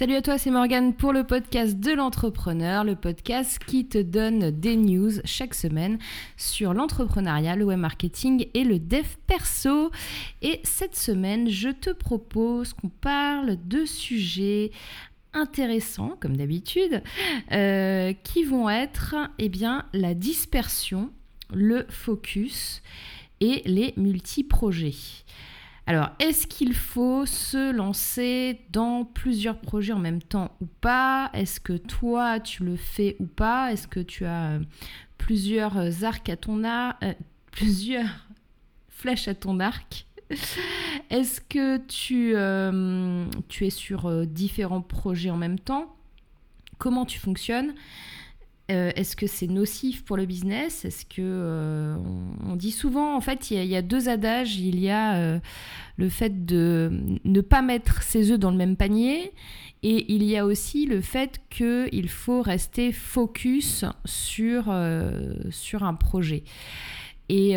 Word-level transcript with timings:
Salut 0.00 0.14
à 0.14 0.22
toi, 0.22 0.38
c'est 0.38 0.50
Morgane 0.50 0.94
pour 0.94 1.12
le 1.12 1.24
podcast 1.24 1.78
de 1.78 1.92
l'entrepreneur, 1.92 2.84
le 2.84 2.96
podcast 2.96 3.58
qui 3.62 3.86
te 3.86 3.98
donne 3.98 4.50
des 4.50 4.74
news 4.74 5.10
chaque 5.26 5.52
semaine 5.52 5.98
sur 6.38 6.72
l'entrepreneuriat, 6.72 7.54
le 7.54 7.66
web 7.66 7.78
marketing 7.78 8.46
et 8.54 8.64
le 8.64 8.78
dev 8.78 9.04
perso. 9.26 9.90
Et 10.40 10.60
cette 10.64 10.96
semaine, 10.96 11.50
je 11.50 11.68
te 11.68 11.90
propose 11.90 12.72
qu'on 12.72 12.88
parle 12.88 13.58
de 13.62 13.84
sujets 13.84 14.70
intéressants, 15.34 16.16
comme 16.18 16.34
d'habitude, 16.34 17.02
euh, 17.52 18.14
qui 18.24 18.44
vont 18.44 18.70
être 18.70 19.16
eh 19.38 19.50
bien, 19.50 19.84
la 19.92 20.14
dispersion, 20.14 21.10
le 21.52 21.84
focus 21.90 22.80
et 23.40 23.60
les 23.66 23.92
multi-projets. 23.98 24.94
Alors, 25.90 26.10
est-ce 26.20 26.46
qu'il 26.46 26.72
faut 26.72 27.26
se 27.26 27.72
lancer 27.72 28.60
dans 28.70 29.04
plusieurs 29.04 29.58
projets 29.58 29.92
en 29.92 29.98
même 29.98 30.22
temps 30.22 30.52
ou 30.60 30.66
pas? 30.66 31.30
Est-ce 31.32 31.58
que 31.58 31.72
toi, 31.72 32.38
tu 32.38 32.62
le 32.62 32.76
fais 32.76 33.16
ou 33.18 33.26
pas? 33.26 33.72
Est-ce 33.72 33.88
que 33.88 33.98
tu 33.98 34.24
as 34.24 34.50
euh, 34.50 34.60
plusieurs 35.18 35.76
euh, 35.78 35.90
arcs 36.04 36.28
à 36.28 36.36
ton 36.36 36.62
arc 36.62 37.02
euh, 37.02 37.12
Plusieurs 37.50 38.28
flèches 38.88 39.26
à 39.26 39.34
ton 39.34 39.58
arc? 39.58 40.06
Est-ce 41.10 41.40
que 41.40 41.78
tu, 41.78 42.36
tu 43.48 43.66
es 43.66 43.70
sur 43.70 44.24
différents 44.28 44.82
projets 44.82 45.30
en 45.30 45.36
même 45.36 45.58
temps? 45.58 45.96
Comment 46.78 47.04
tu 47.04 47.18
fonctionnes? 47.18 47.74
Euh, 48.70 48.92
est-ce 48.94 49.16
que 49.16 49.26
c'est 49.26 49.48
nocif 49.48 50.04
pour 50.04 50.16
le 50.16 50.26
business? 50.26 50.84
Est-ce 50.84 51.04
que 51.04 51.20
euh, 51.20 51.96
on, 52.46 52.56
dit 52.56 52.70
souvent 52.70 53.16
en 53.16 53.20
fait 53.20 53.50
il 53.50 53.64
y, 53.64 53.76
a, 53.76 53.82
deux 53.82 54.08
adages. 54.08 54.56
Il 54.56 54.78
y 54.78 54.90
a 54.90 55.16
euh, 55.16 55.40
le 55.96 56.08
fait 56.08 56.44
de 56.44 56.90
ne 57.24 57.40
pas 57.40 57.62
mettre 57.62 58.02
ses 58.02 58.30
œufs 58.30 58.38
dans 58.38 58.50
le 58.50 58.56
même 58.56 58.76
panier 58.76 59.32
et 59.82 60.12
il 60.12 60.22
y 60.22 60.36
a 60.36 60.46
aussi 60.46 60.86
le 60.86 61.00
fait 61.00 61.40
qu'il 61.50 62.08
faut 62.08 62.42
rester 62.42 62.92
focus 62.92 63.84
sur, 64.04 64.74
sur 65.50 65.82
un 65.82 65.94
projet. 65.94 66.44
Et 67.28 67.54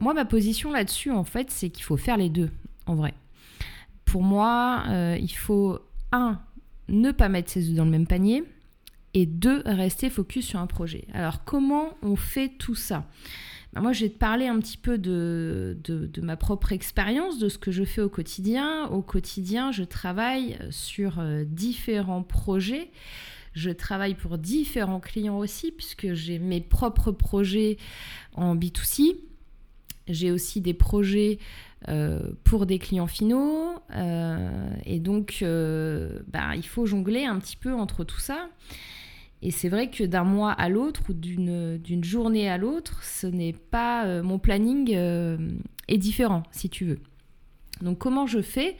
moi 0.00 0.14
ma 0.14 0.24
position 0.24 0.72
là-dessus 0.72 1.10
en 1.10 1.24
fait 1.24 1.50
c'est 1.50 1.68
qu'il 1.68 1.84
faut 1.84 1.98
faire 1.98 2.16
les 2.16 2.30
deux 2.30 2.50
en 2.86 2.94
vrai. 2.94 3.12
Pour 4.06 4.22
moi 4.22 4.84
il 5.20 5.32
faut 5.32 5.78
un 6.10 6.40
ne 6.88 7.12
pas 7.12 7.28
mettre 7.28 7.50
ses 7.50 7.68
œufs 7.68 7.74
dans 7.74 7.84
le 7.84 7.90
même 7.90 8.06
panier 8.06 8.44
et 9.18 9.26
deux, 9.26 9.62
rester 9.64 10.10
focus 10.10 10.46
sur 10.46 10.60
un 10.60 10.66
projet. 10.66 11.06
Alors 11.12 11.44
comment 11.44 11.96
on 12.02 12.14
fait 12.14 12.48
tout 12.48 12.76
ça? 12.76 13.04
Ben, 13.72 13.80
Moi, 13.80 13.92
je 13.92 14.04
vais 14.04 14.10
te 14.10 14.18
parler 14.18 14.46
un 14.46 14.58
petit 14.60 14.76
peu 14.76 14.96
de, 14.96 15.76
de, 15.84 16.20
ma 16.20 16.36
propre 16.36 16.72
expérience, 16.72 17.38
de 17.38 17.48
ce 17.48 17.58
que 17.58 17.70
je 17.70 17.84
fais 17.84 18.00
au 18.00 18.08
quotidien. 18.08 18.86
Au 18.86 19.02
quotidien, 19.02 19.72
je 19.72 19.82
travaille 19.82 20.56
sur 20.70 21.18
euh, 21.18 21.44
différents 21.44 22.22
projets. 22.22 22.90
Je 23.54 23.70
travaille 23.70 24.14
pour 24.14 24.38
différents 24.38 25.00
clients 25.00 25.38
aussi, 25.38 25.72
puisque 25.72 26.12
j'ai 26.12 26.38
mes 26.38 26.60
propres 26.60 27.10
projets 27.10 27.76
en 28.34 28.54
B2C. 28.54 29.16
J'ai 30.06 30.30
aussi 30.30 30.60
des 30.60 30.74
projets 30.74 31.38
euh, 31.88 32.30
pour 32.44 32.66
des 32.66 32.78
clients 32.78 33.08
finaux. 33.08 33.74
Euh, 33.96 34.70
et 34.86 35.00
donc, 35.00 35.44
bah, 36.28 36.54
il 36.54 36.66
faut 36.66 36.86
jongler 36.86 37.24
un 37.24 37.38
petit 37.40 37.56
peu 37.56 37.74
entre 37.74 38.04
tout 38.04 38.20
ça. 38.20 38.48
Et 39.42 39.50
c'est 39.50 39.68
vrai 39.68 39.88
que 39.90 40.04
d'un 40.04 40.24
mois 40.24 40.52
à 40.52 40.68
l'autre 40.68 41.02
ou 41.08 41.12
d'une 41.12 42.04
journée 42.04 42.48
à 42.48 42.58
l'autre, 42.58 43.02
ce 43.04 43.26
n'est 43.26 43.52
pas 43.52 44.04
euh, 44.06 44.22
mon 44.22 44.38
planning 44.38 44.94
euh, 44.94 45.38
est 45.86 45.98
différent, 45.98 46.42
si 46.50 46.68
tu 46.68 46.84
veux. 46.84 46.98
Donc 47.80 47.98
comment 47.98 48.26
je 48.26 48.42
fais? 48.42 48.76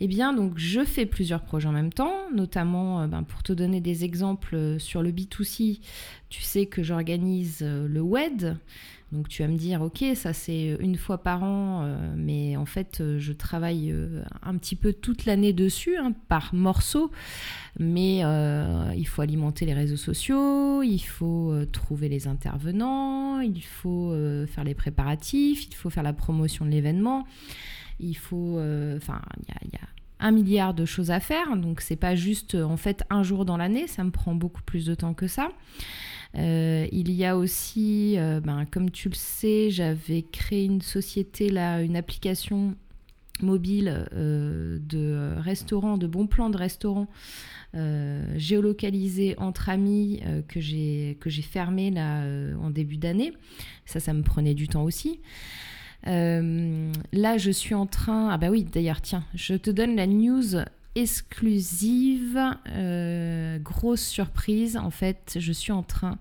Eh 0.00 0.06
bien, 0.06 0.34
donc 0.34 0.58
je 0.58 0.84
fais 0.84 1.06
plusieurs 1.06 1.42
projets 1.42 1.68
en 1.68 1.72
même 1.72 1.92
temps, 1.92 2.30
notamment 2.34 3.00
euh, 3.00 3.06
ben, 3.06 3.22
pour 3.22 3.42
te 3.42 3.54
donner 3.54 3.80
des 3.80 4.04
exemples 4.04 4.78
sur 4.78 5.02
le 5.02 5.10
B2C, 5.10 5.80
tu 6.28 6.42
sais 6.42 6.66
que 6.66 6.82
j'organise 6.82 7.62
le 7.62 8.00
WED, 8.00 8.58
donc 9.12 9.28
tu 9.28 9.42
vas 9.42 9.48
me 9.48 9.58
dire, 9.58 9.82
ok, 9.82 10.02
ça 10.14 10.32
c'est 10.32 10.76
une 10.80 10.96
fois 10.96 11.18
par 11.18 11.44
an, 11.44 11.82
euh, 11.84 12.14
mais 12.16 12.56
en 12.56 12.64
fait 12.64 13.00
euh, 13.00 13.18
je 13.18 13.34
travaille 13.34 13.92
euh, 13.92 14.22
un 14.42 14.56
petit 14.56 14.74
peu 14.74 14.94
toute 14.94 15.26
l'année 15.26 15.52
dessus, 15.52 15.98
hein, 15.98 16.14
par 16.28 16.54
morceaux, 16.54 17.10
mais 17.78 18.20
il 18.96 19.06
faut 19.06 19.22
alimenter 19.22 19.66
les 19.66 19.74
réseaux 19.74 19.96
sociaux, 19.96 20.82
il 20.82 21.00
faut 21.00 21.54
trouver 21.72 22.08
les 22.08 22.26
intervenants, 22.26 23.40
il 23.40 23.62
faut 23.62 24.14
faire 24.46 24.64
les 24.64 24.74
préparatifs, 24.74 25.66
il 25.66 25.74
faut 25.74 25.90
faire 25.90 26.02
la 26.02 26.12
promotion 26.12 26.64
de 26.66 26.70
l'événement, 26.70 27.26
il 27.98 28.14
faut, 28.14 28.58
enfin, 28.96 29.20
y 29.48 29.76
a, 29.76 29.80
un 30.20 30.30
milliard 30.30 30.74
de 30.74 30.84
choses 30.84 31.10
à 31.10 31.18
faire, 31.18 31.56
donc 31.56 31.80
c'est 31.80 31.96
pas 31.96 32.14
juste 32.14 32.54
en 32.54 32.76
fait 32.76 33.04
un 33.10 33.22
jour 33.22 33.44
dans 33.44 33.56
l'année, 33.56 33.86
ça 33.86 34.04
me 34.04 34.10
prend 34.10 34.34
beaucoup 34.34 34.62
plus 34.62 34.84
de 34.84 34.94
temps 34.94 35.14
que 35.14 35.26
ça. 35.26 35.50
Euh, 36.36 36.86
il 36.92 37.10
y 37.10 37.24
a 37.24 37.36
aussi, 37.36 38.14
euh, 38.16 38.40
ben, 38.40 38.66
comme 38.70 38.90
tu 38.90 39.08
le 39.08 39.14
sais, 39.14 39.70
j'avais 39.70 40.22
créé 40.22 40.64
une 40.64 40.80
société, 40.80 41.50
là, 41.50 41.82
une 41.82 41.96
application 41.96 42.74
mobile 43.40 44.06
euh, 44.14 44.78
de 44.80 45.34
restaurants, 45.38 45.98
de 45.98 46.06
bons 46.06 46.26
plans 46.26 46.50
de 46.50 46.56
restaurants 46.56 47.08
géolocalisés 48.36 49.34
entre 49.38 49.70
amis 49.70 50.20
que 50.46 50.60
j'ai 50.60 51.16
fermé 51.40 51.90
là 51.90 52.22
en 52.60 52.68
début 52.68 52.98
d'année. 52.98 53.32
Ça, 53.86 53.98
ça 53.98 54.12
me 54.12 54.22
prenait 54.22 54.52
du 54.52 54.68
temps 54.68 54.82
aussi. 54.82 55.20
là, 56.04 57.38
je 57.38 57.50
suis 57.50 57.74
en 57.74 57.86
train. 57.86 58.28
Ah 58.28 58.36
bah 58.36 58.50
oui, 58.50 58.64
d'ailleurs, 58.70 59.00
tiens, 59.00 59.24
je 59.34 59.54
te 59.54 59.70
donne 59.70 59.96
la 59.96 60.06
news 60.06 60.56
exclusive, 60.94 62.38
euh, 62.68 63.58
grosse 63.58 64.04
surprise. 64.06 64.76
En 64.76 64.90
fait, 64.90 65.36
je 65.38 65.52
suis 65.52 65.72
en 65.72 65.82
train 65.82 66.18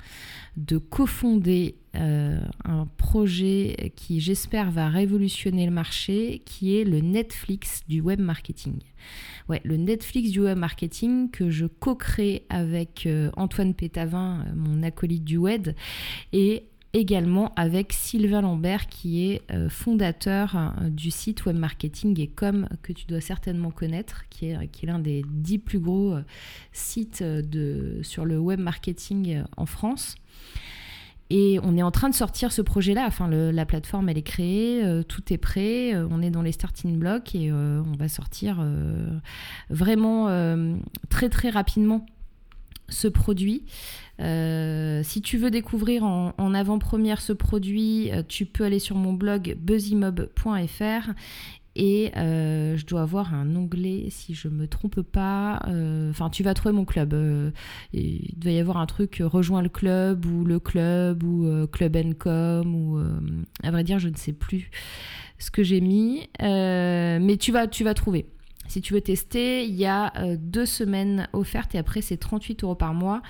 de 0.58 0.78
cofonder 0.78 1.76
euh, 1.96 2.40
un 2.64 2.86
projet 2.98 3.92
qui, 3.96 4.22
j'espère, 4.22 4.72
va 4.72 4.88
révolutionner 4.90 5.66
le 5.66 5.72
marché, 5.72 6.42
qui 6.46 6.78
est 6.78 6.86
le 6.86 7.00
Netflix 7.00 7.82
du 7.88 8.00
web 8.00 8.20
marketing. 8.20 8.80
Ouais, 9.50 9.62
le 9.66 9.76
Netflix 9.76 10.32
du 10.32 10.40
web 10.40 10.58
marketing 10.58 11.30
que 11.32 11.50
je 11.50 11.66
co-crée 11.66 12.46
avec 12.50 13.06
euh, 13.06 13.30
Antoine 13.36 13.74
Pétavin, 13.74 14.46
mon 14.56 14.84
acolyte 14.84 15.26
du 15.26 15.38
web, 15.38 15.70
et 16.32 16.64
également 16.94 17.54
avec 17.56 17.94
Sylvain 17.94 18.42
Lambert 18.42 18.88
qui 18.88 19.30
est 19.30 19.42
euh, 19.52 19.70
fondateur 19.70 20.56
euh, 20.56 20.90
du 20.90 21.10
site 21.12 21.46
web 21.46 21.58
marketing 21.58 22.20
et 22.20 22.28
com 22.28 22.68
que 22.82 22.92
tu 22.92 23.06
dois 23.06 23.22
certainement 23.22 23.72
connaître, 23.72 24.26
qui 24.30 24.48
est, 24.48 24.68
qui 24.68 24.86
est 24.86 24.90
l'un 24.90 25.00
des 25.00 25.24
dix 25.28 25.58
plus 25.58 25.80
gros 25.80 26.14
euh, 26.14 26.24
sites 26.74 27.24
de, 27.24 28.00
sur 28.04 28.26
le 28.26 28.40
web 28.40 28.60
marketing 28.60 29.44
en 29.56 29.66
France. 29.66 30.16
Et 31.30 31.60
on 31.64 31.78
est 31.78 31.82
en 31.82 31.92
train 31.92 32.10
de 32.10 32.14
sortir 32.14 32.52
ce 32.52 32.62
projet-là. 32.62 33.06
Enfin, 33.08 33.30
la 33.30 33.66
plateforme, 33.66 34.10
elle 34.10 34.18
est 34.18 34.22
créée, 34.22 34.84
tout 35.08 35.32
est 35.32 35.38
prêt. 35.38 35.96
on 35.96 36.22
est 36.22 36.30
dans 36.30 36.42
les 36.42 36.52
starting 36.52 37.00
blocks 37.00 37.34
et 37.36 37.54
on 37.54 37.94
va 37.98 38.10
sortir 38.10 38.62
vraiment 39.70 40.28
très 41.08 41.30
très 41.30 41.50
rapidement 41.50 42.06
ce 42.92 43.08
produit. 43.08 43.64
Euh, 44.20 45.02
si 45.04 45.22
tu 45.22 45.38
veux 45.38 45.50
découvrir 45.52 46.04
en, 46.04 46.54
avant-première 46.54 47.22
ce 47.22 47.34
produit, 47.34 48.12
euh, 48.12 48.22
tu 48.28 48.46
peux 48.46 48.64
aller 48.64 48.80
sur 48.80 48.96
mon 48.96 49.14
blog 49.14 49.58
buzzymob.fr 49.60 51.12
et 51.74 52.12
euh, 52.18 52.76
je 52.76 52.86
dois 52.86 53.04
avoir 53.04 53.34
un 53.34 53.56
onglet, 53.56 54.08
si 54.10 54.34
je 54.34 54.50
me 54.50 54.68
trompe 54.68 55.02
pas. 55.02 55.62
Enfin, 56.10 56.30
tu 56.30 56.44
vas 56.44 56.54
trouver 56.54 56.74
mon 56.76 56.86
club. 56.86 57.16
il 57.94 58.34
doit 58.38 58.52
y 58.52 58.60
avoir 58.60 58.78
un 58.78 58.86
truc 58.86 59.22
rejoins 59.24 59.62
le 59.62 59.70
club 59.70 60.26
ou 60.26 60.44
le 60.44 60.60
club 60.60 61.24
ou 61.24 61.68
club 61.68 62.14
com 62.16 62.76
ou 62.76 63.00
à 63.64 63.72
vrai 63.72 63.84
dire, 63.84 64.00
je 64.00 64.10
ne 64.10 64.18
sais 64.18 64.34
plus 64.34 64.70
ce 65.40 65.50
que 65.50 65.64
j'ai 65.64 65.82
mis, 65.82 66.28
mais 66.40 67.38
tu 67.40 67.52
vas 67.54 67.94
trouver. 67.94 68.28
Si 68.72 68.80
tu 68.80 68.94
veux 68.94 69.02
tester, 69.02 69.66
il 69.66 69.76
y 69.76 69.86
a 69.86 70.14
euh, 70.16 70.38
deux 70.40 70.66
semaines 70.66 71.28
offertes 71.34 71.76
et 71.76 71.78
après 71.78 72.00
c'est 72.00 72.16
38 72.16 72.64
euros 72.64 72.74
par 72.74 72.94
mois 72.94 73.22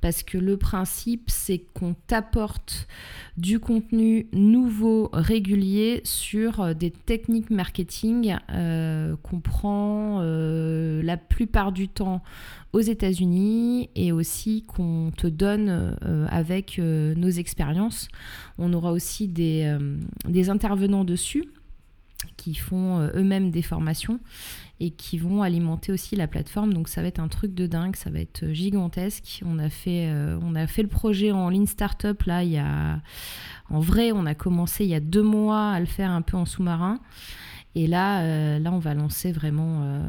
parce 0.00 0.24
que 0.24 0.36
le 0.36 0.56
principe 0.56 1.30
c'est 1.30 1.58
qu'on 1.72 1.94
t'apporte 2.08 2.88
du 3.36 3.60
contenu 3.60 4.26
nouveau, 4.32 5.08
régulier 5.12 6.00
sur 6.02 6.60
euh, 6.60 6.74
des 6.74 6.90
techniques 6.90 7.50
marketing 7.50 8.38
euh, 8.50 9.14
qu'on 9.22 9.38
prend 9.38 10.20
la 10.20 11.16
plupart 11.16 11.70
du 11.70 11.86
temps 11.86 12.20
aux 12.72 12.80
États-Unis 12.80 13.90
et 13.94 14.10
aussi 14.10 14.64
qu'on 14.66 15.12
te 15.16 15.28
donne 15.28 15.96
avec 16.28 16.78
nos 16.78 17.28
expériences. 17.28 18.08
On 18.58 18.72
aura 18.72 18.92
aussi 18.92 19.28
des, 19.28 19.76
des 20.26 20.50
intervenants 20.50 21.04
dessus 21.04 21.44
qui 22.38 22.54
font 22.54 23.10
eux-mêmes 23.14 23.50
des 23.50 23.60
formations 23.60 24.18
et 24.80 24.90
qui 24.90 25.18
vont 25.18 25.42
alimenter 25.42 25.92
aussi 25.92 26.16
la 26.16 26.26
plateforme. 26.26 26.72
Donc 26.72 26.88
ça 26.88 27.02
va 27.02 27.08
être 27.08 27.18
un 27.18 27.28
truc 27.28 27.54
de 27.54 27.66
dingue, 27.66 27.96
ça 27.96 28.08
va 28.08 28.20
être 28.20 28.52
gigantesque. 28.52 29.42
On 29.44 29.58
a 29.58 29.68
fait, 29.68 30.06
euh, 30.08 30.38
on 30.42 30.54
a 30.54 30.66
fait 30.66 30.82
le 30.82 30.88
projet 30.88 31.32
en 31.32 31.50
ligne 31.50 31.66
startup 31.66 32.22
là, 32.22 32.44
il 32.44 32.52
y 32.52 32.58
a, 32.58 33.00
en 33.68 33.80
vrai, 33.80 34.12
on 34.12 34.24
a 34.24 34.34
commencé 34.34 34.84
il 34.84 34.90
y 34.90 34.94
a 34.94 35.00
deux 35.00 35.22
mois 35.22 35.70
à 35.72 35.80
le 35.80 35.86
faire 35.86 36.10
un 36.10 36.22
peu 36.22 36.36
en 36.36 36.46
sous-marin. 36.46 37.00
Et 37.74 37.86
là, 37.86 38.58
là 38.58 38.72
on 38.72 38.78
va 38.78 38.94
lancer 38.94 39.30
vraiment 39.30 40.00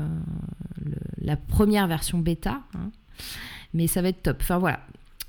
la 1.19 1.35
première 1.35 1.87
version 1.87 2.19
bêta. 2.19 2.61
Hein. 2.73 2.91
Mais 3.73 3.87
ça 3.87 4.01
va 4.01 4.09
être 4.09 4.23
top. 4.23 4.37
Enfin 4.41 4.57
voilà, 4.57 4.79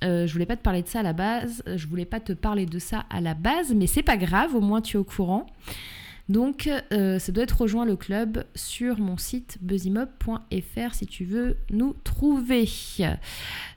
euh, 0.03 0.27
je 0.27 0.33
voulais 0.33 0.47
pas 0.47 0.57
te 0.57 0.63
parler 0.63 0.83
de 0.83 0.89
ça 0.89 1.01
à 1.01 1.03
la 1.03 1.13
base, 1.13 1.63
je 1.67 1.87
voulais 1.87 2.07
pas 2.07 2.21
te 2.21 2.33
parler 2.33 2.65
de 2.67 2.79
ça 2.79 3.05
à 3.11 3.21
la 3.21 3.35
base, 3.35 3.75
mais 3.75 3.87
c'est 3.87 4.03
pas 4.03 4.17
grave, 4.17 4.55
au 4.55 4.61
moins 4.61 4.81
tu 4.81 4.97
es 4.97 5.01
au 5.01 5.05
courant. 5.05 5.47
Donc, 6.31 6.71
euh, 6.93 7.19
ça 7.19 7.33
doit 7.33 7.45
être 7.45 7.61
rejoint 7.61 7.85
le 7.85 7.97
club 7.97 8.45
sur 8.55 8.99
mon 8.99 9.17
site 9.17 9.59
buzzimob.fr 9.61 10.95
si 10.95 11.07
tu 11.07 11.25
veux 11.25 11.57
nous 11.71 11.95
trouver. 12.05 12.69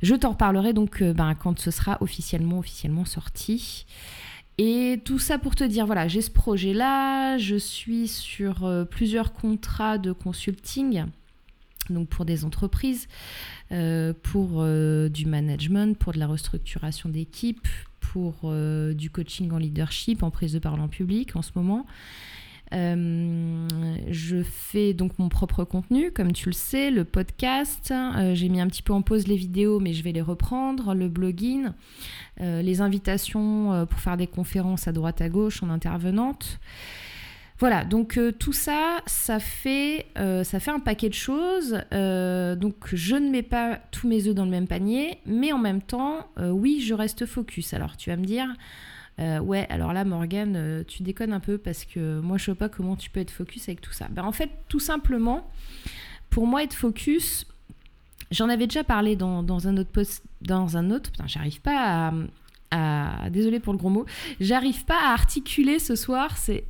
Je 0.01 0.15
t'en 0.15 0.29
reparlerai 0.31 0.73
donc 0.73 1.01
euh, 1.01 1.13
ben, 1.13 1.35
quand 1.35 1.59
ce 1.59 1.71
sera 1.71 1.97
officiellement, 2.01 2.63
sorti. 3.05 3.85
Et 4.59 5.01
tout 5.03 5.19
ça 5.19 5.39
pour 5.39 5.55
te 5.55 5.63
dire, 5.63 5.85
voilà, 5.87 6.07
j'ai 6.07 6.21
ce 6.21 6.29
projet-là, 6.29 7.37
je 7.39 7.55
suis 7.55 8.07
sur 8.07 8.69
plusieurs 8.89 9.33
contrats 9.33 9.97
de 9.97 10.11
consulting 10.11 11.05
donc 11.89 12.07
pour 12.09 12.25
des 12.25 12.45
entreprises, 12.45 13.07
euh, 13.71 14.13
pour 14.23 14.61
euh, 14.61 15.09
du 15.09 15.25
management, 15.25 15.97
pour 15.97 16.13
de 16.13 16.19
la 16.19 16.27
restructuration 16.27 17.09
d'équipe, 17.09 17.67
pour 17.99 18.35
euh, 18.45 18.93
du 18.93 19.09
coaching 19.09 19.51
en 19.51 19.57
leadership, 19.57 20.23
en 20.23 20.31
prise 20.31 20.53
de 20.53 20.59
parole 20.59 20.79
en 20.79 20.87
public 20.87 21.35
en 21.35 21.41
ce 21.41 21.51
moment. 21.55 21.85
Je 22.71 24.43
fais 24.43 24.93
donc 24.93 25.19
mon 25.19 25.29
propre 25.29 25.63
contenu, 25.63 26.11
comme 26.11 26.31
tu 26.31 26.49
le 26.49 26.53
sais, 26.53 26.89
le 26.89 27.03
podcast. 27.03 27.93
J'ai 28.33 28.49
mis 28.49 28.61
un 28.61 28.67
petit 28.67 28.81
peu 28.81 28.93
en 28.93 29.01
pause 29.01 29.27
les 29.27 29.35
vidéos, 29.35 29.79
mais 29.79 29.93
je 29.93 30.03
vais 30.03 30.11
les 30.11 30.21
reprendre, 30.21 30.93
le 30.93 31.09
blogging, 31.09 31.67
les 32.39 32.81
invitations 32.81 33.85
pour 33.87 33.99
faire 33.99 34.17
des 34.17 34.27
conférences 34.27 34.87
à 34.87 34.91
droite 34.91 35.21
à 35.21 35.29
gauche 35.29 35.61
en 35.61 35.69
intervenante. 35.69 36.59
Voilà, 37.59 37.85
donc 37.85 38.17
euh, 38.17 38.33
tout 38.33 38.51
ça, 38.51 38.99
ça 39.05 39.39
fait, 39.39 40.07
euh, 40.17 40.43
un 40.67 40.79
paquet 40.79 41.07
de 41.07 41.13
choses. 41.13 41.79
Euh, 41.93 42.55
donc 42.55 42.75
je 42.91 43.15
ne 43.15 43.29
mets 43.29 43.41
pas 43.41 43.79
tous 43.91 44.07
mes 44.07 44.27
œufs 44.27 44.35
dans 44.35 44.45
le 44.45 44.51
même 44.51 44.67
panier, 44.67 45.19
mais 45.25 45.53
en 45.53 45.59
même 45.59 45.81
temps, 45.81 46.27
oui, 46.37 46.83
je 46.85 46.93
reste 46.93 47.25
focus. 47.25 47.73
Alors 47.73 47.95
tu 47.95 48.09
vas 48.09 48.17
me 48.17 48.25
dire, 48.25 48.47
ouais, 49.19 49.67
alors 49.69 49.93
là, 49.93 50.05
Morgane, 50.05 50.83
tu 50.87 51.03
déconnes 51.03 51.33
un 51.33 51.39
peu 51.39 51.57
parce 51.57 51.85
que 51.85 52.19
moi, 52.19 52.37
je 52.37 52.49
ne 52.49 52.55
sais 52.55 52.59
pas 52.59 52.69
comment 52.69 52.95
tu 52.95 53.09
peux 53.09 53.19
être 53.19 53.31
focus 53.31 53.69
avec 53.69 53.81
tout 53.81 53.93
ça. 53.93 54.07
Ben, 54.09 54.23
en 54.23 54.31
fait, 54.31 54.49
tout 54.67 54.79
simplement, 54.79 55.49
pour 56.29 56.47
moi, 56.47 56.63
être 56.63 56.73
focus, 56.73 57.45
j'en 58.31 58.49
avais 58.49 58.67
déjà 58.67 58.83
parlé 58.83 59.15
dans, 59.15 59.67
un 59.67 59.77
autre 59.77 59.91
post, 59.91 60.23
dans 60.41 60.77
un 60.77 60.91
autre, 60.91 61.11
putain, 61.11 61.27
j'arrive 61.27 61.61
pas 61.61 62.09
à, 62.09 62.13
à, 62.71 63.29
désolé 63.29 63.59
pour 63.59 63.73
le 63.73 63.79
gros 63.79 63.89
mot, 63.89 64.05
j'arrive 64.39 64.83
pas 64.85 64.99
à 64.99 65.13
articuler 65.13 65.79
ce 65.79 65.95
soir, 65.95 66.37
c'est 66.37 66.65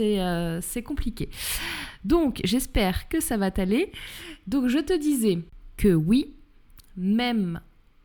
euh, 0.00 0.60
c'est 0.62 0.82
compliqué. 0.82 1.28
Donc, 2.04 2.40
j'espère 2.44 3.08
que 3.08 3.20
ça 3.20 3.36
va 3.36 3.50
t'aller. 3.50 3.92
Donc, 4.46 4.68
je 4.68 4.78
te 4.78 4.98
disais 4.98 5.38
que 5.76 5.94
oui, 5.94 6.34
même 6.96 7.60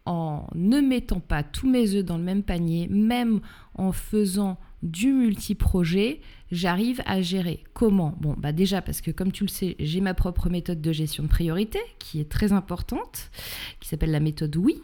en 0.06 0.48
ne 0.56 0.82
mettant 0.82 1.20
pas 1.20 1.44
tous 1.44 1.70
mes 1.70 1.96
œufs 1.96 2.04
dans 2.04 2.18
le 2.18 2.24
même 2.24 2.44
panier, 2.44 2.88
même 2.90 3.40
en 3.76 3.92
faisant 3.92 4.58
du 4.82 5.14
multi-projet, 5.14 6.20
j'arrive 6.52 7.02
à 7.06 7.22
gérer. 7.22 7.64
Comment? 7.74 8.18
Bon, 8.20 8.36
bah 8.38 8.52
déjà 8.52 8.82
parce 8.82 9.00
que 9.00 9.12
comme 9.12 9.32
tu 9.32 9.46
le 9.46 9.50
sais, 9.50 9.76
j'ai 9.80 10.02
ma 10.02 10.14
propre 10.14 10.50
méthode 10.50 10.82
de 10.82 10.92
gestion 10.92 11.24
de 11.24 11.30
priorité 11.30 11.80
qui 12.00 12.20
est 12.20 12.30
très 12.30 12.52
importante, 12.52 13.32
qui 13.80 13.88
s'appelle 13.88 14.12
la 14.12 14.20
méthode 14.20 14.56
oui. 14.58 14.82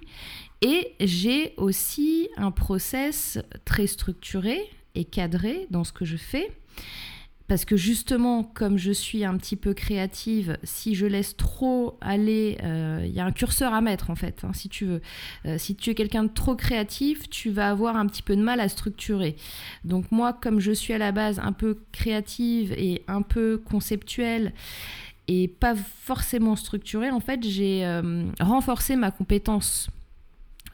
Et 0.61 0.93
j'ai 1.01 1.53
aussi 1.57 2.29
un 2.37 2.51
process 2.51 3.39
très 3.65 3.87
structuré 3.87 4.59
et 4.95 5.03
cadré 5.03 5.67
dans 5.69 5.83
ce 5.83 5.91
que 5.91 6.05
je 6.05 6.17
fais 6.17 6.49
parce 7.49 7.65
que 7.65 7.75
justement, 7.75 8.43
comme 8.43 8.77
je 8.77 8.91
suis 8.91 9.25
un 9.25 9.35
petit 9.35 9.55
peu 9.55 9.73
créative, 9.73 10.59
si 10.63 10.93
je 10.93 11.07
laisse 11.07 11.35
trop 11.35 11.97
aller, 11.99 12.59
euh, 12.63 13.01
il 13.03 13.11
y 13.11 13.19
a 13.19 13.25
un 13.25 13.31
curseur 13.31 13.73
à 13.73 13.81
mettre 13.81 14.11
en 14.11 14.15
fait, 14.15 14.43
hein, 14.43 14.51
si 14.53 14.69
tu 14.69 14.85
veux. 14.85 15.01
Euh, 15.47 15.57
si 15.57 15.75
tu 15.75 15.89
es 15.89 15.95
quelqu'un 15.95 16.23
de 16.25 16.29
trop 16.29 16.55
créatif, 16.55 17.27
tu 17.27 17.49
vas 17.49 17.71
avoir 17.71 17.95
un 17.95 18.05
petit 18.05 18.21
peu 18.21 18.35
de 18.35 18.43
mal 18.43 18.59
à 18.59 18.69
structurer. 18.69 19.35
Donc 19.83 20.11
moi, 20.11 20.31
comme 20.31 20.59
je 20.59 20.71
suis 20.71 20.93
à 20.93 20.99
la 20.99 21.11
base 21.11 21.39
un 21.39 21.51
peu 21.51 21.79
créative 21.91 22.71
et 22.73 23.01
un 23.07 23.23
peu 23.23 23.57
conceptuelle, 23.57 24.53
et 25.27 25.47
pas 25.47 25.73
forcément 25.75 26.55
structurée, 26.55 27.09
en 27.09 27.19
fait, 27.19 27.43
j'ai 27.43 27.83
euh, 27.83 28.25
renforcé 28.39 28.95
ma 28.95 29.09
compétence 29.09 29.89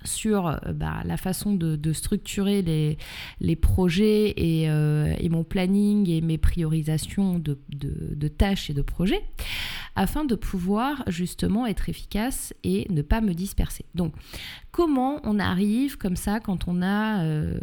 sur 0.05 0.47
euh, 0.47 0.57
bah, 0.73 1.01
la 1.05 1.17
façon 1.17 1.53
de, 1.55 1.93
structurer 1.93 2.61
les, 2.61 3.55
projets 3.55 4.33
et, 4.37 4.69
euh, 4.69 5.13
et, 5.19 5.29
mon 5.29 5.43
planning 5.43 6.09
et 6.09 6.21
mes 6.21 6.37
priorisations 6.37 7.39
de, 7.39 8.27
tâches 8.27 8.69
et 8.69 8.73
de 8.73 8.81
projets 8.81 9.23
afin 9.95 10.25
de 10.25 10.35
pouvoir 10.35 11.03
justement 11.07 11.65
être 11.65 11.87
efficace 11.87 12.53
et 12.63 12.85
ne 12.89 13.01
pas 13.01 13.21
me 13.21 13.33
disperser. 13.33 13.85
Donc, 13.95 14.13
comment 14.71 15.21
on 15.23 15.39
arrive 15.39 15.97
comme 15.97 16.17
ça 16.17 16.41
quand 16.41 16.67
on 16.67 16.81
a 16.81 17.23
euh, 17.23 17.59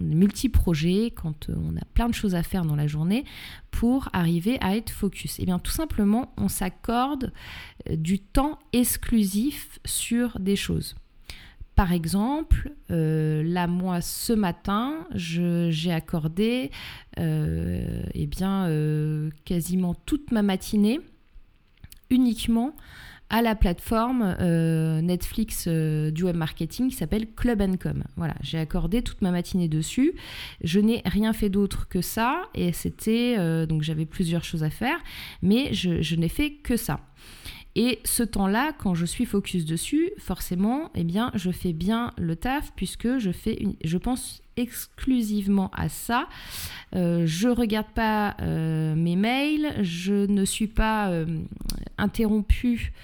multi-projets, 0.00 1.12
quand 1.14 1.48
on 1.50 1.76
a 1.76 1.84
plein 1.94 2.08
de 2.08 2.14
choses 2.14 2.34
à 2.34 2.42
faire 2.42 2.64
dans 2.64 2.74
la 2.74 2.88
journée 2.88 3.24
pour 3.70 4.08
arriver 4.12 4.58
à 4.60 4.76
être 4.76 4.90
focus? 4.90 5.36
Eh 5.38 5.44
bien, 5.44 5.60
tout 5.60 5.70
simplement, 5.70 6.32
on 6.36 6.48
s'accorde 6.48 7.32
du 7.90 8.18
temps 8.18 8.58
exclusif 8.72 9.78
sur 9.84 10.40
des 10.40 10.56
choses. 10.56 10.96
Par 11.76 11.92
exemple, 11.92 12.72
euh, 12.90 13.42
là, 13.44 13.66
moi, 13.66 14.00
ce 14.00 14.32
matin, 14.32 15.06
j'ai 15.14 15.92
accordé 15.92 16.70
euh, 17.18 18.02
eh 18.14 18.26
bien, 18.26 18.66
euh, 18.66 19.28
quasiment 19.44 19.94
toute 19.94 20.32
ma 20.32 20.40
matinée 20.40 21.00
uniquement 22.08 22.74
à 23.28 23.42
la 23.42 23.54
plateforme 23.56 24.36
Netflix 25.02 25.66
du 25.66 26.22
web 26.22 26.36
marketing 26.36 26.88
qui 26.88 26.94
s'appelle 26.94 27.26
Club 27.34 27.60
Com. 27.76 28.04
Voilà, 28.16 28.36
j'ai 28.40 28.58
accordé 28.58 29.02
toute 29.02 29.20
ma 29.20 29.32
matinée 29.32 29.68
dessus. 29.68 30.14
Je 30.62 30.78
n'ai 30.78 31.02
rien 31.04 31.32
fait 31.32 31.50
d'autre 31.50 31.88
que 31.88 32.00
ça 32.00 32.42
et 32.54 32.72
c'était 32.72 33.66
donc 33.66 33.82
j'avais 33.82 34.06
plusieurs 34.06 34.44
choses 34.44 34.62
à 34.62 34.70
faire, 34.70 34.98
mais 35.42 35.74
je 35.74 36.14
n'ai 36.14 36.28
fait 36.28 36.52
que 36.52 36.76
ça. 36.76 37.00
Et 37.78 38.00
ce 38.04 38.22
temps-là, 38.22 38.72
quand 38.72 38.94
je 38.94 39.04
suis 39.04 39.26
focus 39.26 39.66
dessus, 39.66 40.10
forcément, 40.16 40.90
eh 40.94 41.04
bien, 41.04 41.30
je 41.34 41.50
fais 41.50 41.74
bien 41.74 42.10
le 42.16 42.34
taf 42.34 42.72
puisque 42.74 43.18
je 43.18 43.30
fais, 43.30 43.54
une, 43.60 43.74
je 43.84 43.98
pense 43.98 44.42
exclusivement 44.56 45.70
à 45.74 45.90
ça. 45.90 46.26
Euh, 46.94 47.24
je 47.26 47.48
regarde 47.48 47.92
pas 47.94 48.34
euh, 48.40 48.94
mes 48.94 49.14
mails, 49.14 49.74
je 49.82 50.24
ne 50.26 50.46
suis 50.46 50.68
pas 50.68 51.10
euh, 51.10 51.26
interrompue 51.98 52.94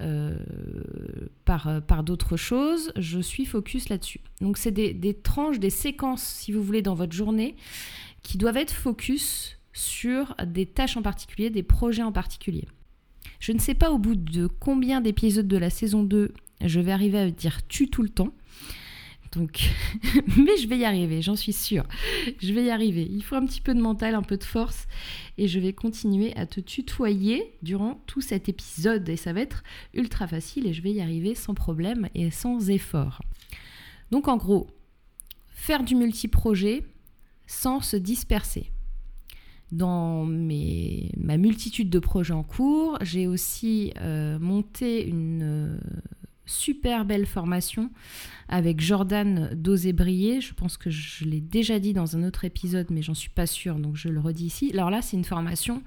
euh, 0.00 0.38
par, 1.44 2.02
d'autres 2.02 2.38
choses, 2.38 2.92
je 2.96 3.20
suis 3.20 3.44
focus 3.44 3.90
là-dessus. 3.90 4.20
Donc 4.40 4.56
c'est 4.56 4.70
des, 4.70 4.94
des, 4.94 5.12
tranches, 5.12 5.58
des 5.58 5.68
séquences, 5.68 6.22
si 6.22 6.50
vous 6.50 6.62
voulez, 6.62 6.80
dans 6.80 6.94
votre 6.94 7.12
journée, 7.12 7.56
qui 8.22 8.38
doivent 8.38 8.56
être 8.56 8.72
focus 8.72 9.58
sur 9.74 10.34
des 10.46 10.64
tâches 10.64 10.96
en 10.96 11.02
particulier, 11.02 11.50
des 11.50 11.62
projets 11.62 12.02
en 12.02 12.12
particulier. 12.12 12.64
Je 13.44 13.52
ne 13.52 13.58
sais 13.58 13.74
pas 13.74 13.90
au 13.90 13.98
bout 13.98 14.16
de 14.16 14.46
combien 14.46 15.02
d'épisodes 15.02 15.46
de 15.46 15.58
la 15.58 15.68
saison 15.68 16.02
2 16.02 16.32
je 16.62 16.80
vais 16.80 16.92
arriver 16.92 17.18
à 17.18 17.30
dire 17.30 17.60
tu 17.68 17.90
tout 17.90 18.02
le 18.02 18.08
temps. 18.08 18.32
Donc, 19.32 19.68
mais 20.38 20.56
je 20.56 20.66
vais 20.66 20.78
y 20.78 20.86
arriver, 20.86 21.20
j'en 21.20 21.36
suis 21.36 21.52
sûre. 21.52 21.84
Je 22.40 22.54
vais 22.54 22.64
y 22.64 22.70
arriver. 22.70 23.06
Il 23.10 23.22
faut 23.22 23.34
un 23.34 23.44
petit 23.44 23.60
peu 23.60 23.74
de 23.74 23.82
mental, 23.82 24.14
un 24.14 24.22
peu 24.22 24.38
de 24.38 24.44
force. 24.44 24.86
Et 25.36 25.46
je 25.46 25.60
vais 25.60 25.74
continuer 25.74 26.34
à 26.36 26.46
te 26.46 26.58
tutoyer 26.58 27.52
durant 27.60 28.00
tout 28.06 28.22
cet 28.22 28.48
épisode. 28.48 29.06
Et 29.10 29.16
ça 29.16 29.34
va 29.34 29.42
être 29.42 29.62
ultra 29.92 30.26
facile 30.26 30.66
et 30.66 30.72
je 30.72 30.80
vais 30.80 30.92
y 30.92 31.02
arriver 31.02 31.34
sans 31.34 31.52
problème 31.52 32.08
et 32.14 32.30
sans 32.30 32.70
effort. 32.70 33.20
Donc, 34.10 34.26
en 34.26 34.38
gros, 34.38 34.68
faire 35.50 35.82
du 35.82 35.96
multi-projet 35.96 36.82
sans 37.46 37.82
se 37.82 37.98
disperser 37.98 38.70
dans 39.72 40.24
ma 40.24 41.36
multitude 41.36 41.90
de 41.90 41.98
projets 41.98 42.34
en 42.34 42.42
cours. 42.42 42.98
J'ai 43.00 43.26
aussi 43.26 43.92
euh, 44.00 44.38
monté 44.38 45.06
une 45.06 45.42
euh, 45.42 45.78
super 46.46 47.04
belle 47.04 47.26
formation 47.26 47.90
avec 48.48 48.80
Jordan 48.80 49.50
Dosé-Brier. 49.54 50.40
Je 50.40 50.54
pense 50.54 50.76
que 50.76 50.90
je 50.90 51.24
l'ai 51.24 51.40
déjà 51.40 51.78
dit 51.78 51.92
dans 51.92 52.16
un 52.16 52.22
autre 52.24 52.44
épisode, 52.44 52.88
mais 52.90 53.02
j'en 53.02 53.14
suis 53.14 53.30
pas 53.30 53.46
sûre, 53.46 53.76
donc 53.76 53.96
je 53.96 54.08
le 54.08 54.20
redis 54.20 54.46
ici. 54.46 54.70
Alors 54.74 54.90
là, 54.90 55.02
c'est 55.02 55.16
une 55.16 55.24
formation 55.24 55.82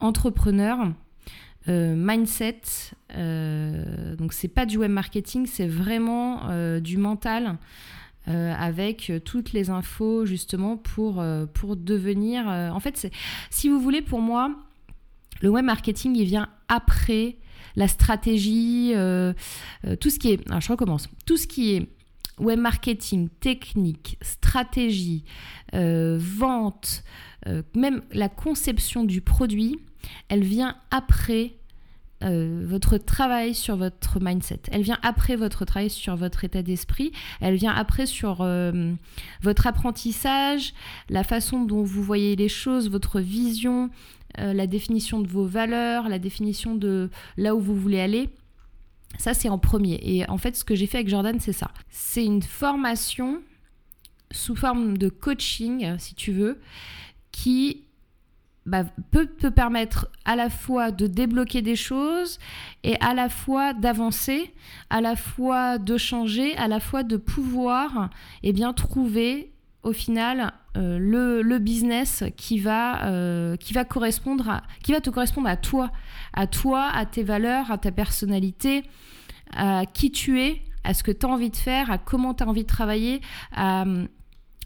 entrepreneur. 0.00 0.92
Euh, 1.68 1.94
mindset, 1.94 2.62
donc 4.16 4.32
c'est 4.32 4.48
pas 4.48 4.64
du 4.64 4.78
web 4.78 4.90
marketing, 4.90 5.44
c'est 5.44 5.66
vraiment 5.66 6.80
du 6.80 6.96
mental, 6.96 7.58
euh, 8.28 8.54
avec 8.54 9.12
toutes 9.24 9.52
les 9.52 9.70
infos 9.70 10.26
justement 10.26 10.76
pour, 10.76 11.20
euh, 11.20 11.46
pour 11.46 11.76
devenir... 11.76 12.48
Euh, 12.48 12.70
en 12.70 12.80
fait, 12.80 13.10
si 13.50 13.68
vous 13.68 13.80
voulez, 13.80 14.02
pour 14.02 14.20
moi, 14.20 14.54
le 15.40 15.48
web 15.48 15.64
marketing, 15.64 16.16
il 16.16 16.26
vient 16.26 16.48
après 16.68 17.36
la 17.76 17.88
stratégie, 17.88 18.92
tout 20.00 20.10
ce 20.10 20.18
qui 20.18 20.32
est... 20.32 20.46
Alors 20.48 20.60
je 20.60 20.72
recommence. 20.72 21.08
Tout 21.24 21.36
ce 21.36 21.46
qui 21.46 21.74
est 21.74 21.88
web 22.40 22.58
marketing, 22.58 23.28
technique, 23.40 24.18
stratégie, 24.22 25.24
euh, 25.74 26.18
vente, 26.20 27.04
euh, 27.46 27.62
même 27.76 28.02
la 28.12 28.28
conception 28.28 29.04
du 29.04 29.20
produit, 29.20 29.78
elle 30.28 30.42
vient 30.42 30.76
après 30.90 31.54
euh, 32.22 32.64
votre 32.66 32.98
travail 32.98 33.54
sur 33.54 33.76
votre 33.76 34.20
mindset. 34.20 34.60
Elle 34.70 34.82
vient 34.82 34.98
après 35.02 35.36
votre 35.36 35.64
travail 35.64 35.90
sur 35.90 36.16
votre 36.16 36.44
état 36.44 36.62
d'esprit. 36.62 37.12
Elle 37.40 37.54
vient 37.56 37.72
après 37.72 38.06
sur 38.06 38.46
votre 39.42 39.66
apprentissage, 39.66 40.74
la 41.08 41.24
façon 41.24 41.64
dont 41.64 41.82
vous 41.82 42.02
voyez 42.02 42.36
les 42.36 42.48
choses, 42.48 42.90
votre 42.90 43.20
vision, 43.20 43.90
la 44.38 44.66
définition 44.66 45.20
de 45.20 45.28
vos 45.28 45.46
valeurs, 45.46 46.08
la 46.08 46.18
définition 46.18 46.74
de 46.74 47.10
là 47.36 47.54
où 47.54 47.60
vous 47.60 47.76
voulez 47.76 48.00
aller. 48.00 48.28
Ça, 49.18 49.34
c'est 49.34 49.48
en 49.48 49.58
premier. 49.58 49.98
Et 50.02 50.28
en 50.28 50.38
fait, 50.38 50.56
ce 50.56 50.64
que 50.64 50.74
j'ai 50.74 50.86
fait 50.86 50.98
avec 50.98 51.08
Jordan, 51.08 51.38
c'est 51.40 51.52
ça. 51.52 51.70
C'est 51.90 52.24
une 52.24 52.42
formation 52.42 53.42
sous 54.30 54.54
forme 54.54 54.96
de 54.96 55.08
coaching, 55.08 55.98
si 55.98 56.14
tu 56.14 56.32
veux, 56.32 56.60
qui 57.32 57.84
bah, 58.66 58.84
peut 59.10 59.50
permettre 59.50 60.08
à 60.24 60.36
la 60.36 60.50
fois 60.50 60.90
de 60.90 61.06
débloquer 61.06 61.62
des 61.62 61.76
choses 61.76 62.38
et 62.84 62.96
à 63.00 63.14
la 63.14 63.28
fois 63.28 63.72
d'avancer, 63.72 64.52
à 64.90 65.00
la 65.00 65.16
fois 65.16 65.78
de 65.78 65.96
changer, 65.96 66.56
à 66.56 66.68
la 66.68 66.78
fois 66.78 67.02
de 67.02 67.16
pouvoir 67.16 68.10
eh 68.42 68.52
bien, 68.52 68.72
trouver 68.72 69.52
au 69.82 69.92
final 69.92 70.52
euh, 70.76 70.98
le, 71.42 71.58
business 71.58 72.22
qui 72.36 72.58
va, 72.58 73.06
euh, 73.06 73.56
qui, 73.56 73.72
va 73.72 73.84
correspondre 73.84 74.48
à, 74.48 74.62
qui 74.82 74.92
va 74.92 75.00
te 75.00 75.10
correspondre 75.10 75.48
à 75.48 75.56
toi, 75.56 75.90
à 76.32 76.46
toi, 76.46 76.88
à 76.92 77.06
tes 77.06 77.22
valeurs, 77.22 77.70
à 77.70 77.78
ta 77.78 77.90
personnalité, 77.90 78.84
à 79.56 79.84
qui 79.86 80.12
tu 80.12 80.40
es, 80.40 80.62
à 80.84 80.94
ce 80.94 81.02
que 81.02 81.10
tu 81.10 81.26
as 81.26 81.28
envie 81.28 81.50
de 81.50 81.56
faire, 81.56 81.90
à 81.90 81.98
comment 81.98 82.34
tu 82.34 82.44
as 82.44 82.46
envie 82.46 82.62
de 82.62 82.68
travailler, 82.68 83.20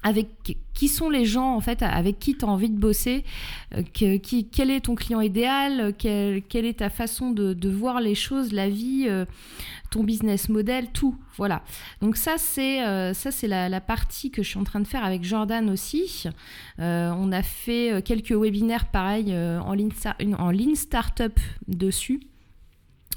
avec 0.05 0.29
qui 0.75 0.89
sont 0.89 1.11
les 1.11 1.25
gens 1.25 1.55
en 1.55 1.61
fait 1.61 1.83
avec 1.83 2.19
qui 2.21 2.37
tu 2.37 2.45
as 2.45 2.49
envie 2.49 2.71
de 2.71 2.79
bosser, 2.79 3.25
euh, 3.75 3.83
quel 3.93 4.71
est 4.71 4.81
ton 4.81 4.95
client 4.95 5.21
idéal, 5.21 5.95
quelle, 5.99 6.43
est 6.53 6.79
ta 6.79 6.91
façon 6.91 7.33
de, 7.33 7.69
voir 7.69 8.01
les 8.01 8.15
choses, 8.15 8.53
la 8.53 8.69
vie, 8.69 9.09
ton 9.91 10.05
business 10.05 10.49
model, 10.49 10.93
tout. 10.93 11.17
Voilà. 11.37 11.63
Donc 12.01 12.17
ça 12.17 12.35
c'est 12.39 12.79
ça 13.15 13.31
c'est 13.33 13.49
la, 13.49 13.81
partie 13.81 14.31
que 14.31 14.43
je 14.43 14.51
suis 14.51 14.59
en 14.59 14.65
train 14.65 14.81
de 14.81 14.87
faire 14.87 15.05
avec 15.05 15.25
Jordan 15.25 15.69
aussi. 15.69 16.29
on 16.79 17.33
a 17.33 17.43
fait 17.43 18.03
quelques 18.05 18.33
webinaires 18.33 18.87
pareil 18.91 19.35
en 19.35 19.73
ligne 19.73 19.91
en 20.39 20.51
ligne 20.51 20.77
startup 20.77 21.41
dessus. 21.67 22.21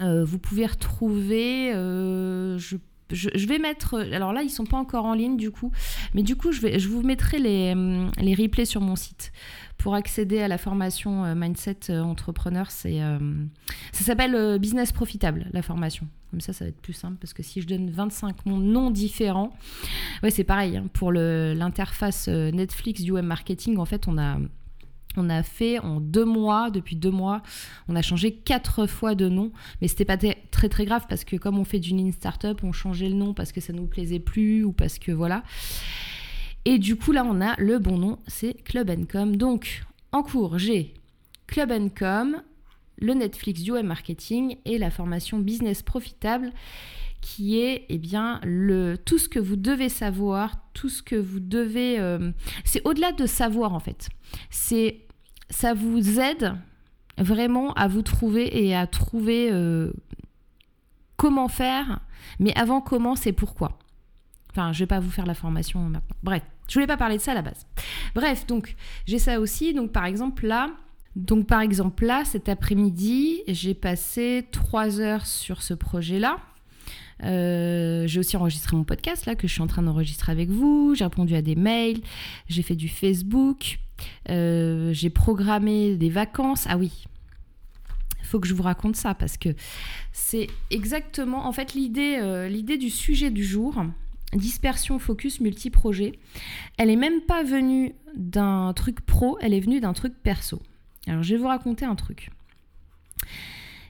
Euh, 0.02 0.24
vous 0.24 0.38
pouvez 0.38 0.66
retrouver, 0.66 1.72
euh, 1.74 2.60
je, 3.12 3.48
vais 3.48 3.60
mettre, 3.60 4.00
alors 4.12 4.34
là 4.34 4.42
ils 4.44 4.50
sont 4.50 4.66
pas 4.66 4.78
encore 4.78 5.06
en 5.06 5.14
ligne 5.14 5.38
du 5.38 5.52
coup, 5.52 5.72
mais 6.14 6.24
du 6.24 6.36
coup 6.36 6.52
je, 6.52 6.88
vous 6.88 7.02
mettrai 7.02 7.40
les, 7.40 7.74
euh, 7.76 8.08
les 8.20 8.36
replays 8.36 8.66
sur 8.66 8.82
mon 8.82 8.96
site 8.96 9.32
pour 9.78 9.96
accéder 9.96 10.42
à 10.42 10.48
la 10.48 10.58
formation 10.58 11.36
Mindset 11.36 11.92
Entrepreneur. 11.92 12.72
C'est, 12.72 13.00
ça 13.92 14.04
s'appelle 14.04 14.58
Business 14.58 14.92
Profitable, 14.92 15.48
la 15.54 15.62
formation. 15.62 16.08
Comme 16.32 16.42
ça, 16.42 16.52
ça 16.52 16.66
va 16.66 16.70
être 16.70 16.82
plus 16.82 16.94
simple 16.94 17.18
parce 17.22 17.34
que 17.34 17.44
si 17.44 17.62
je 17.62 17.68
donne 17.68 17.92
25 17.92 18.48
noms 18.48 18.90
différents, 18.90 19.54
ouais, 20.24 20.32
c'est 20.32 20.44
pareil. 20.44 20.78
Hein, 20.78 20.88
pour 20.94 21.12
l'interface 21.12 22.28
Netflix 22.28 23.04
du 23.04 23.12
web 23.12 23.24
marketing, 23.24 23.78
en 23.78 23.86
fait, 23.86 24.08
on 24.08 24.18
a 24.18 24.40
on 25.18 25.30
a 25.30 25.44
fait 25.44 25.80
en 25.80 26.00
deux 26.00 26.26
mois, 26.26 26.70
depuis 26.70 26.96
deux 26.96 27.12
mois, 27.12 27.42
on 27.88 27.96
a 27.96 28.02
changé 28.02 28.32
quatre 28.32 28.88
fois 28.88 29.16
de 29.16 29.28
nom. 29.28 29.52
Mais 29.82 29.88
c'était 29.88 30.06
pas 30.06 30.18
très 30.18 30.70
très 30.70 30.86
grave 30.86 31.06
parce 31.10 31.24
que 31.24 31.36
comme 31.36 31.58
on 31.58 31.66
fait 31.66 31.80
du 31.80 31.96
lean 31.96 32.12
startup, 32.12 32.64
on 32.64 32.72
changeait 32.72 33.10
le 33.10 33.16
nom 33.16 33.34
parce 33.34 33.52
que 33.52 33.62
ça 33.62 33.74
nous 33.74 33.88
plaisait 33.88 34.20
plus 34.20 34.64
ou 34.64 34.72
parce 34.72 35.00
que 35.00 35.12
voilà. 35.12 35.44
Et 36.66 36.80
du 36.80 36.96
coup 36.96 37.12
là 37.12 37.24
on 37.26 37.42
a 37.42 37.56
le 37.60 37.80
bon 37.80 37.98
nom, 37.98 38.20
c'est 38.28 38.54
Club 38.64 38.92
Com. 39.08 39.36
Donc 39.36 39.84
en 40.12 40.24
cours 40.24 40.60
j'ai 40.60 40.94
Club 41.48 41.72
Com, 41.98 42.42
le 42.98 43.14
Netflix 43.14 43.62
du 43.62 43.72
web 43.72 43.86
marketing 43.86 44.58
et 44.66 44.78
la 44.78 44.92
formation 44.92 45.40
business 45.40 45.82
profitable 45.82 46.52
qui 47.22 47.60
est 47.60 47.86
eh 47.90 47.98
bien 47.98 48.40
le 48.44 48.98
tout 48.98 49.18
ce 49.18 49.28
que 49.30 49.40
vous 49.40 49.56
devez 49.56 49.90
savoir, 49.90 50.56
tout 50.74 50.90
ce 50.90 51.02
que 51.02 51.16
vous 51.16 51.40
devez 51.40 52.00
euh, 52.00 52.32
c'est 52.64 52.86
au-delà 52.86 53.12
de 53.12 53.26
savoir 53.26 53.74
en 53.74 53.80
fait. 53.80 54.10
C'est 54.50 55.07
ça 55.50 55.74
vous 55.74 56.20
aide 56.20 56.56
vraiment 57.18 57.74
à 57.74 57.88
vous 57.88 58.02
trouver 58.02 58.66
et 58.66 58.76
à 58.76 58.88
trouver 58.88 59.50
euh, 59.52 59.92
comment 61.16 61.48
faire, 61.48 62.00
mais 62.40 62.56
avant 62.56 62.82
comment, 62.82 63.16
c'est 63.16 63.34
pourquoi? 63.34 63.80
Enfin, 64.52 64.72
je 64.74 64.80
vais 64.80 64.88
pas 64.88 65.00
vous 65.00 65.12
faire 65.12 65.26
la 65.26 65.34
formation 65.34 65.80
maintenant. 65.82 66.16
Bref, 66.24 66.44
je 66.68 66.74
voulais 66.74 66.88
pas 66.88 66.98
parler 66.98 67.18
de 67.18 67.22
ça 67.22 67.32
à 67.32 67.36
la 67.36 67.42
base. 67.42 67.66
Bref, 68.16 68.48
donc 68.48 68.76
j'ai 69.06 69.20
ça 69.20 69.40
aussi. 69.40 69.74
Donc 69.74 69.92
par 69.92 70.06
exemple 70.06 70.48
là, 70.48 70.72
donc 71.16 71.48
par 71.48 71.62
exemple 71.62 72.06
là, 72.06 72.24
cet 72.26 72.50
après-midi, 72.50 73.42
j'ai 73.48 73.74
passé 73.74 74.48
trois 74.52 75.00
heures 75.00 75.26
sur 75.26 75.62
ce 75.62 75.74
projet-là. 75.74 76.38
Euh, 77.24 78.06
j'ai 78.06 78.20
aussi 78.20 78.38
enregistré 78.38 78.78
mon 78.78 78.84
podcast 78.84 79.26
là 79.26 79.34
que 79.34 79.48
je 79.48 79.54
suis 79.54 79.62
en 79.62 79.68
train 79.68 79.82
d'enregistrer 79.82 80.32
avec 80.32 80.50
vous. 80.50 80.94
J'ai 80.96 81.04
répondu 81.04 81.36
à 81.36 81.42
des 81.42 81.56
mails, 81.56 82.02
j'ai 82.48 82.62
fait 82.62 82.76
du 82.76 82.90
Facebook. 82.90 83.80
Euh, 84.30 84.94
j'ai 84.94 85.10
programmé 85.10 85.96
des 85.96 86.10
vacances. 86.10 86.66
Ah 86.70 86.78
oui, 86.78 87.06
faut 88.24 88.40
que 88.40 88.48
je 88.48 88.54
vous 88.54 88.64
raconte 88.64 88.96
ça 88.96 89.14
parce 89.14 89.38
que 89.38 89.50
c'est 90.12 90.48
exactement 90.70 91.48
en 91.48 91.52
fait 91.52 91.74
l'idée 91.74 92.18
euh, 92.20 92.48
l'idée 92.48 92.78
du 92.78 92.90
sujet 92.90 93.32
du 93.32 93.44
jour 93.44 93.84
dispersion 94.34 95.00
focus 95.00 95.40
multi-projet 95.40 96.20
elle 96.78 96.90
est 96.90 96.98
même 96.98 97.22
pas 97.22 97.44
venue 97.44 97.96
d'un 98.16 98.74
truc 98.74 99.02
pro 99.02 99.38
elle 99.42 99.54
est 99.54 99.60
venue 99.60 99.80
d'un 99.80 99.94
truc 99.94 100.14
perso. 100.22 100.62
Alors 101.08 101.24
je 101.24 101.36
vais 101.36 101.42
vous 101.42 101.48
raconter 101.48 101.86
un 101.86 101.96
truc. 101.96 102.30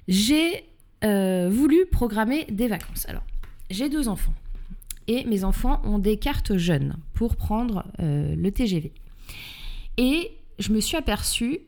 J'ai 0.07 0.63
euh, 1.03 1.49
voulu 1.51 1.85
programmer 1.91 2.45
des 2.45 2.67
vacances. 2.67 3.07
Alors 3.09 3.23
j'ai 3.71 3.89
deux 3.89 4.07
enfants 4.07 4.33
et 5.07 5.25
mes 5.25 5.43
enfants 5.43 5.81
ont 5.83 5.99
des 5.99 6.17
cartes 6.17 6.57
jeunes 6.57 6.97
pour 7.13 7.35
prendre 7.35 7.85
le 7.97 8.49
TGV 8.49 8.93
et 9.97 10.31
je 10.59 10.71
me 10.71 10.79
suis 10.79 10.97
aperçue, 10.97 11.59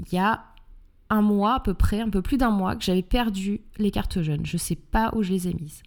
il 0.00 0.12
y 0.12 0.18
a 0.18 0.44
un 1.10 1.22
mois 1.22 1.54
à 1.54 1.60
peu 1.60 1.74
près, 1.74 2.00
un 2.00 2.10
peu 2.10 2.22
plus 2.22 2.38
d'un 2.38 2.50
mois, 2.50 2.76
que 2.76 2.84
j'avais 2.84 3.02
perdu 3.02 3.60
les 3.78 3.90
cartes 3.90 4.22
jeunes. 4.22 4.44
Je 4.44 4.56
ne 4.56 4.60
sais 4.60 4.76
pas 4.76 5.12
où 5.14 5.22
je 5.22 5.30
les 5.32 5.48
ai 5.48 5.54
mises. 5.54 5.82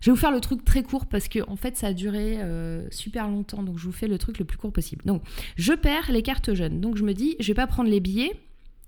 Je 0.00 0.10
vais 0.10 0.14
vous 0.14 0.20
faire 0.20 0.30
le 0.30 0.40
truc 0.40 0.64
très 0.64 0.82
court 0.82 1.06
parce 1.06 1.28
que 1.28 1.40
en 1.48 1.56
fait 1.56 1.76
ça 1.76 1.88
a 1.88 1.92
duré 1.92 2.36
euh, 2.40 2.86
super 2.90 3.28
longtemps, 3.28 3.62
donc 3.62 3.78
je 3.78 3.84
vous 3.84 3.92
fais 3.92 4.06
le 4.06 4.18
truc 4.18 4.38
le 4.38 4.44
plus 4.44 4.58
court 4.58 4.72
possible. 4.72 5.04
Donc 5.04 5.22
je 5.56 5.72
perds 5.72 6.12
les 6.12 6.22
cartes 6.22 6.54
jeunes, 6.54 6.80
donc 6.80 6.96
je 6.96 7.02
me 7.02 7.12
dis 7.12 7.36
je 7.40 7.48
vais 7.48 7.54
pas 7.54 7.66
prendre 7.66 7.90
les 7.90 8.00
billets 8.00 8.38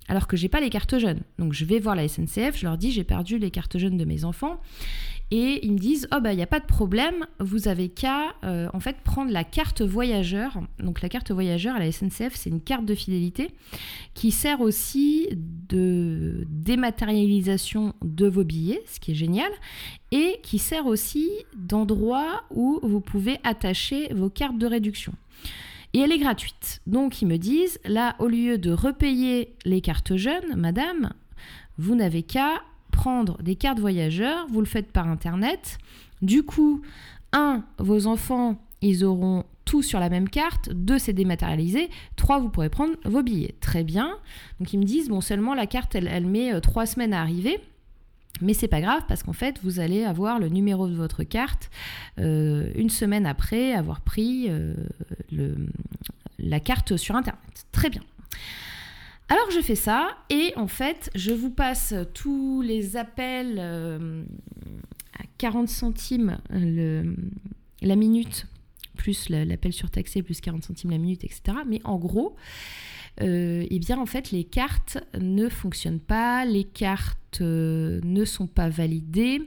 alors 0.06 0.26
que 0.26 0.36
j'ai 0.36 0.48
pas 0.48 0.60
les 0.60 0.70
cartes 0.70 0.98
jeunes. 0.98 1.20
Donc 1.38 1.54
je 1.54 1.64
vais 1.64 1.80
voir 1.80 1.96
la 1.96 2.06
SNCF, 2.06 2.56
je 2.56 2.66
leur 2.66 2.78
dis 2.78 2.92
j'ai 2.92 3.04
perdu 3.04 3.38
les 3.38 3.50
cartes 3.50 3.78
jeunes 3.78 3.96
de 3.96 4.04
mes 4.04 4.24
enfants 4.24 4.60
et 5.30 5.64
ils 5.66 5.72
me 5.72 5.78
disent 5.78 6.08
oh 6.14 6.20
bah 6.20 6.32
il 6.32 6.36
n'y 6.36 6.42
a 6.42 6.46
pas 6.46 6.60
de 6.60 6.66
problème, 6.66 7.26
vous 7.38 7.68
avez 7.68 7.88
qu'à 7.88 8.34
euh, 8.44 8.68
en 8.72 8.80
fait 8.80 8.96
prendre 9.04 9.30
la 9.30 9.44
carte 9.44 9.82
voyageur. 9.82 10.58
Donc 10.78 11.02
la 11.02 11.08
carte 11.08 11.30
voyageur 11.30 11.76
à 11.76 11.78
la 11.78 11.92
SNCF, 11.92 12.34
c'est 12.34 12.50
une 12.50 12.60
carte 12.60 12.86
de 12.86 12.94
fidélité 12.94 13.50
qui 14.14 14.30
sert 14.30 14.60
aussi 14.60 15.28
de 15.32 16.46
dématérialisation 16.48 17.94
de 18.02 18.26
vos 18.26 18.44
billets, 18.44 18.82
ce 18.86 19.00
qui 19.00 19.12
est 19.12 19.16
génial, 19.16 19.50
et 20.12 20.40
qui 20.42 20.58
sert 20.58 20.86
aussi 20.86 21.28
d'endroit 21.56 22.44
où 22.50 22.80
vous 22.82 23.00
pouvez 23.00 23.38
attacher 23.44 24.12
vos 24.14 24.30
cartes 24.30 24.58
de 24.58 24.66
réduction. 24.66 25.12
Et 25.94 26.00
elle 26.00 26.12
est 26.12 26.18
gratuite. 26.18 26.80
Donc 26.86 27.22
ils 27.22 27.26
me 27.26 27.38
disent, 27.38 27.78
là, 27.84 28.14
au 28.18 28.28
lieu 28.28 28.58
de 28.58 28.72
repayer 28.72 29.54
les 29.64 29.80
cartes 29.80 30.16
jeunes, 30.16 30.54
madame, 30.56 31.12
vous 31.78 31.94
n'avez 31.94 32.22
qu'à 32.22 32.62
prendre 32.98 33.40
des 33.40 33.54
cartes 33.54 33.78
voyageurs, 33.78 34.48
vous 34.50 34.58
le 34.58 34.66
faites 34.66 34.90
par 34.90 35.06
Internet. 35.06 35.78
Du 36.20 36.42
coup, 36.42 36.82
un, 37.32 37.62
vos 37.78 38.08
enfants, 38.08 38.60
ils 38.82 39.04
auront 39.04 39.44
tout 39.64 39.82
sur 39.82 40.00
la 40.00 40.08
même 40.08 40.28
carte. 40.28 40.70
Deux, 40.72 40.98
c'est 40.98 41.12
dématérialisé. 41.12 41.90
Trois, 42.16 42.40
vous 42.40 42.48
pourrez 42.48 42.70
prendre 42.70 42.94
vos 43.04 43.22
billets. 43.22 43.54
Très 43.60 43.84
bien. 43.84 44.16
Donc 44.58 44.72
ils 44.72 44.78
me 44.78 44.84
disent, 44.84 45.10
bon, 45.10 45.20
seulement 45.20 45.54
la 45.54 45.68
carte, 45.68 45.94
elle, 45.94 46.26
met 46.26 46.52
euh, 46.52 46.58
trois 46.58 46.86
semaines 46.86 47.14
à 47.14 47.20
arriver. 47.20 47.60
Mais 48.40 48.52
c'est 48.52 48.68
pas 48.68 48.80
grave 48.80 49.02
parce 49.06 49.22
qu'en 49.22 49.32
fait, 49.32 49.60
vous 49.62 49.78
allez 49.78 50.02
avoir 50.02 50.40
le 50.40 50.48
numéro 50.48 50.88
de 50.88 50.94
votre 50.94 51.22
carte 51.22 51.70
euh, 52.18 52.72
une 52.74 52.90
semaine 52.90 53.26
après 53.26 53.74
avoir 53.74 54.00
pris 54.00 54.46
euh, 54.48 54.74
la 56.40 56.58
carte 56.58 56.96
sur 56.96 57.14
Internet. 57.14 57.66
Très 57.70 57.90
bien. 57.90 58.02
Alors 59.28 59.50
je 59.50 59.60
fais 59.60 59.74
ça 59.74 60.16
et 60.30 60.52
en 60.56 60.68
fait, 60.68 61.10
je 61.14 61.32
vous 61.32 61.50
passe 61.50 61.94
tous 62.14 62.62
les 62.62 62.96
appels 62.96 63.56
euh, 63.58 64.24
à 65.18 65.24
40 65.36 65.68
centimes 65.68 66.38
la 67.82 67.96
minute, 67.96 68.46
plus 68.96 69.28
l'appel 69.28 69.72
surtaxé, 69.72 70.22
plus 70.22 70.40
40 70.40 70.64
centimes 70.64 70.90
la 70.90 70.98
minute, 70.98 71.24
etc. 71.24 71.58
Mais 71.66 71.80
en 71.84 71.98
gros, 71.98 72.36
euh, 73.20 73.66
eh 73.68 73.78
bien 73.78 73.98
en 73.98 74.06
fait 74.06 74.30
les 74.30 74.44
cartes 74.44 74.98
ne 75.18 75.48
fonctionnent 75.48 76.00
pas, 76.00 76.44
les 76.44 76.64
cartes 76.64 77.40
euh, 77.42 78.00
ne 78.04 78.24
sont 78.24 78.46
pas 78.46 78.70
validées. 78.70 79.42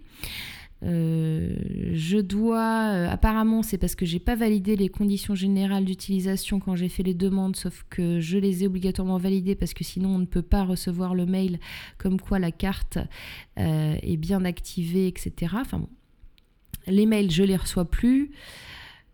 Euh, 0.84 1.56
je 1.94 2.18
dois, 2.18 2.92
euh, 2.94 3.10
apparemment, 3.10 3.62
c'est 3.62 3.78
parce 3.78 3.96
que 3.96 4.06
j'ai 4.06 4.20
pas 4.20 4.36
validé 4.36 4.76
les 4.76 4.90
conditions 4.90 5.36
générales 5.36 5.86
d'utilisation 5.86 6.60
quand 6.60 6.76
j'ai 6.76 6.90
fait 6.90 7.04
les 7.04 7.14
demandes, 7.14 7.56
sauf 7.56 7.86
que 7.90 8.20
je 8.20 8.38
les 8.38 8.64
ai 8.64 8.68
obligatoirement 8.68 9.18
validées 9.18 9.56
parce 9.56 9.74
que 9.74 9.84
sinon 9.84 10.16
on 10.16 10.20
ne 10.20 10.26
peut 10.26 10.42
pas 10.42 10.64
recevoir 10.64 11.14
le 11.14 11.26
mail 11.26 11.60
comme 11.98 12.20
quoi 12.20 12.40
la 12.40 12.52
carte 12.52 12.98
euh, 13.60 13.96
est 14.02 14.18
bien 14.18 14.44
activée, 14.44 15.08
etc. 15.08 15.54
Enfin 15.60 15.80
bon, 15.80 15.90
les 16.88 17.06
mails 17.06 17.30
je 17.30 17.44
les 17.44 17.58
reçois 17.58 17.86
plus. 17.86 18.32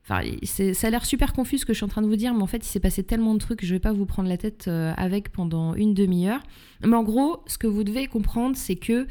Enfin, 0.10 0.22
ça 0.46 0.88
a 0.88 0.90
l'air 0.90 1.06
super 1.06 1.34
confus 1.34 1.58
ce 1.58 1.66
que 1.66 1.74
je 1.74 1.80
suis 1.80 1.84
en 1.86 1.90
train 1.90 2.02
de 2.02 2.08
vous 2.08 2.16
dire, 2.16 2.34
mais 2.34 2.42
en 2.42 2.48
fait, 2.48 2.66
il 2.66 2.70
s'est 2.70 2.80
passé 2.80 3.04
tellement 3.04 3.34
de 3.34 3.40
trucs 3.40 3.60
que 3.60 3.66
je 3.66 3.74
vais 3.74 3.82
pas 3.82 3.92
vous 3.92 4.06
prendre 4.06 4.30
la 4.30 4.38
tête 4.38 4.70
avec 4.70 5.34
pendant 5.34 5.74
une 5.74 5.94
demi-heure. 5.94 6.42
Mais 6.82 6.96
en 6.96 7.04
gros, 7.04 7.44
ce 7.46 7.58
que 7.58 7.68
vous 7.68 7.84
devez 7.84 8.08
comprendre, 8.08 8.56
c'est 8.56 8.78
que 8.78 9.06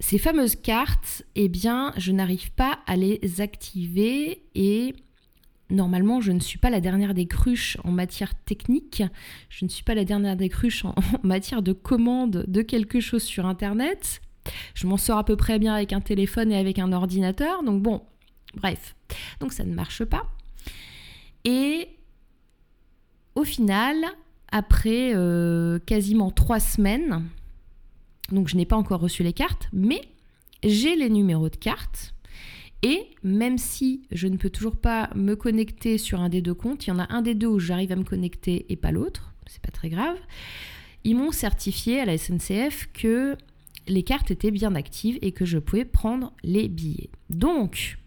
ces 0.00 0.18
fameuses 0.18 0.56
cartes, 0.56 1.24
eh 1.34 1.48
bien, 1.48 1.92
je 1.96 2.12
n'arrive 2.12 2.52
pas 2.52 2.78
à 2.86 2.96
les 2.96 3.40
activer 3.40 4.42
et 4.54 4.94
normalement, 5.70 6.20
je 6.20 6.32
ne 6.32 6.40
suis 6.40 6.58
pas 6.58 6.70
la 6.70 6.80
dernière 6.80 7.14
des 7.14 7.26
cruches 7.26 7.78
en 7.84 7.90
matière 7.90 8.34
technique. 8.44 9.02
Je 9.48 9.64
ne 9.64 9.70
suis 9.70 9.82
pas 9.82 9.94
la 9.94 10.04
dernière 10.04 10.36
des 10.36 10.48
cruches 10.48 10.84
en, 10.84 10.94
matière 11.22 11.62
de 11.62 11.72
commande 11.72 12.44
de 12.46 12.62
quelque 12.62 13.00
chose 13.00 13.22
sur 13.22 13.46
Internet. 13.46 14.20
Je 14.74 14.86
m'en 14.86 14.96
sors 14.96 15.18
à 15.18 15.24
peu 15.24 15.36
près 15.36 15.58
bien 15.58 15.74
avec 15.74 15.92
un 15.92 16.00
téléphone 16.00 16.52
et 16.52 16.56
avec 16.56 16.78
un 16.78 16.92
ordinateur. 16.92 17.62
Donc 17.64 17.82
bon, 17.82 18.02
bref. 18.54 18.94
Donc 19.40 19.52
ça 19.52 19.64
ne 19.64 19.74
marche 19.74 20.04
pas. 20.04 20.30
Et 21.44 21.88
au 23.34 23.44
final, 23.44 23.96
après 24.50 25.12
euh, 25.14 25.78
quasiment 25.80 26.30
trois 26.30 26.60
semaines, 26.60 27.24
donc 28.30 28.48
je 28.48 28.56
n'ai 28.56 28.66
pas 28.66 28.76
encore 28.76 29.00
reçu 29.00 29.22
les 29.22 29.32
cartes, 29.32 29.68
mais 29.72 30.00
j'ai 30.62 30.96
les 30.96 31.10
numéros 31.10 31.48
de 31.48 31.56
cartes. 31.56 32.14
Et 32.82 33.08
même 33.24 33.58
si 33.58 34.02
je 34.12 34.28
ne 34.28 34.36
peux 34.36 34.50
toujours 34.50 34.76
pas 34.76 35.10
me 35.16 35.34
connecter 35.34 35.98
sur 35.98 36.20
un 36.20 36.28
des 36.28 36.42
deux 36.42 36.54
comptes, 36.54 36.86
il 36.86 36.90
y 36.90 36.92
en 36.92 36.98
a 36.98 37.12
un 37.12 37.22
des 37.22 37.34
deux 37.34 37.48
où 37.48 37.58
j'arrive 37.58 37.90
à 37.92 37.96
me 37.96 38.04
connecter 38.04 38.66
et 38.68 38.76
pas 38.76 38.92
l'autre, 38.92 39.34
c'est 39.46 39.62
pas 39.62 39.72
très 39.72 39.88
grave. 39.88 40.16
Ils 41.04 41.16
m'ont 41.16 41.32
certifié 41.32 42.00
à 42.00 42.04
la 42.04 42.16
SNCF 42.16 42.88
que 42.92 43.36
les 43.88 44.02
cartes 44.02 44.30
étaient 44.30 44.50
bien 44.50 44.74
actives 44.74 45.18
et 45.22 45.32
que 45.32 45.44
je 45.44 45.58
pouvais 45.58 45.84
prendre 45.84 46.32
les 46.44 46.68
billets. 46.68 47.10
Donc, 47.30 47.98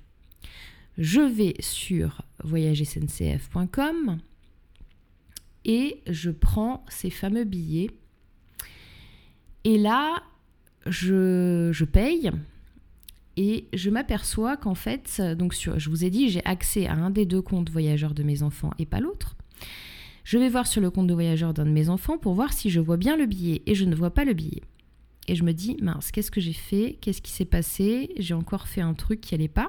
je 0.97 1.21
vais 1.21 1.55
sur 1.59 2.21
voyagesncf.com 2.43 4.19
et 5.65 6.01
je 6.07 6.31
prends 6.31 6.85
ces 6.89 7.09
fameux 7.09 7.43
billets 7.43 7.89
et 9.63 9.77
là, 9.77 10.23
je, 10.85 11.83
paye 11.83 12.31
et 13.37 13.67
je 13.73 13.89
m'aperçois 13.89 14.57
qu'en 14.57 14.75
fait, 14.75 15.21
donc 15.37 15.53
je 15.53 15.89
vous 15.89 16.03
ai 16.03 16.09
dit, 16.09 16.29
j'ai 16.29 16.43
accès 16.45 16.87
à 16.87 16.93
un 16.93 17.09
des 17.09 17.25
deux 17.25 17.41
comptes 17.41 17.69
voyageurs 17.69 18.13
de 18.13 18.23
mes 18.23 18.43
enfants 18.43 18.71
et 18.79 18.85
pas 18.85 18.99
l'autre. 18.99 19.35
Je 20.23 20.37
vais 20.37 20.49
voir 20.49 20.67
sur 20.67 20.81
le 20.81 20.91
compte 20.91 21.07
de 21.07 21.13
voyageur 21.13 21.53
d'un 21.53 21.65
de 21.65 21.71
mes 21.71 21.89
enfants 21.89 22.17
pour 22.17 22.33
voir 22.33 22.53
si 22.53 22.69
je 22.69 22.79
vois 22.79 22.97
bien 22.97 23.17
le 23.17 23.25
billet 23.25 23.61
et 23.65 23.75
je 23.75 23.85
ne 23.85 23.95
vois 23.95 24.11
pas 24.11 24.25
le 24.25 24.33
billet. 24.33 24.61
Et 25.27 25.35
je 25.35 25.43
me 25.43 25.53
dis, 25.53 25.77
mince, 25.81 26.11
qu'est-ce 26.11 26.31
que 26.31 26.41
j'ai 26.41 26.53
fait? 26.53 26.97
Qu'est-ce 26.99 27.21
qui 27.21 27.31
s'est 27.31 27.45
passé? 27.45 28.11
J'ai 28.17 28.33
encore 28.33 28.67
fait 28.67 28.81
un 28.81 28.93
truc 28.93 29.21
qui 29.21 29.33
n'allait 29.33 29.47
pas. 29.47 29.67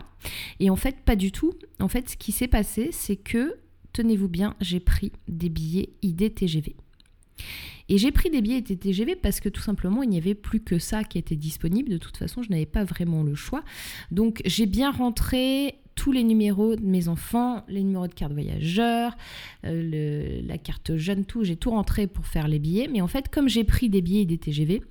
Et 0.61 0.70
en 0.70 0.76
fait, 0.76 0.96
pas 1.04 1.16
du 1.16 1.30
tout. 1.30 1.52
En 1.78 1.88
fait, 1.88 2.11
ce 2.11 2.16
qui 2.16 2.32
s'est 2.32 2.49
passé, 2.49 2.88
c'est 2.90 3.16
que, 3.16 3.56
tenez-vous 3.92 4.28
bien, 4.28 4.56
j'ai 4.61 4.80
pris 4.80 5.12
des 5.28 5.50
billets 5.50 5.90
ID 6.02 6.34
TGV. 6.34 6.75
Et 7.92 7.99
j'ai 7.99 8.11
pris 8.11 8.30
des 8.30 8.40
billets 8.40 8.62
TGV 8.62 9.16
parce 9.16 9.38
que 9.38 9.50
tout 9.50 9.61
simplement, 9.61 10.02
il 10.02 10.08
n'y 10.08 10.16
avait 10.16 10.34
plus 10.34 10.61
que 10.61 10.78
ça 10.78 11.04
qui 11.04 11.18
était 11.18 11.37
disponible. 11.37 11.90
De 11.90 11.99
toute 11.99 12.16
façon, 12.16 12.42
je 12.42 12.49
n'avais 12.49 12.64
pas 12.64 12.84
vraiment 12.84 13.22
le 13.22 13.34
choix. 13.34 13.62
Donc, 14.11 14.40
j'ai 14.46 14.64
bien 14.64 14.90
rentré 14.90 15.75
tous 15.94 16.11
les 16.11 16.25
numéros 16.25 16.75
de 16.75 16.87
mes 16.87 17.08
enfants, 17.08 17.66
les 17.68 17.82
numéros 17.82 18.06
de 18.06 18.14
carte 18.14 18.32
voyageur, 18.32 19.14
euh, 19.66 20.40
la 20.42 20.56
carte 20.56 20.96
jeune, 20.96 21.26
tout. 21.26 21.44
J'ai 21.44 21.56
tout 21.56 21.68
rentré 21.68 22.06
pour 22.06 22.26
faire 22.26 22.49
les 22.49 22.58
billets. 22.58 22.88
Mais 22.90 23.02
en 23.02 23.08
fait, 23.08 23.28
comme 23.28 23.46
j'ai 23.46 23.62
pris 23.62 23.90
des 23.90 24.00
billets 24.00 24.22
et 24.22 24.26
des 24.26 24.38
TGV, 24.38 24.82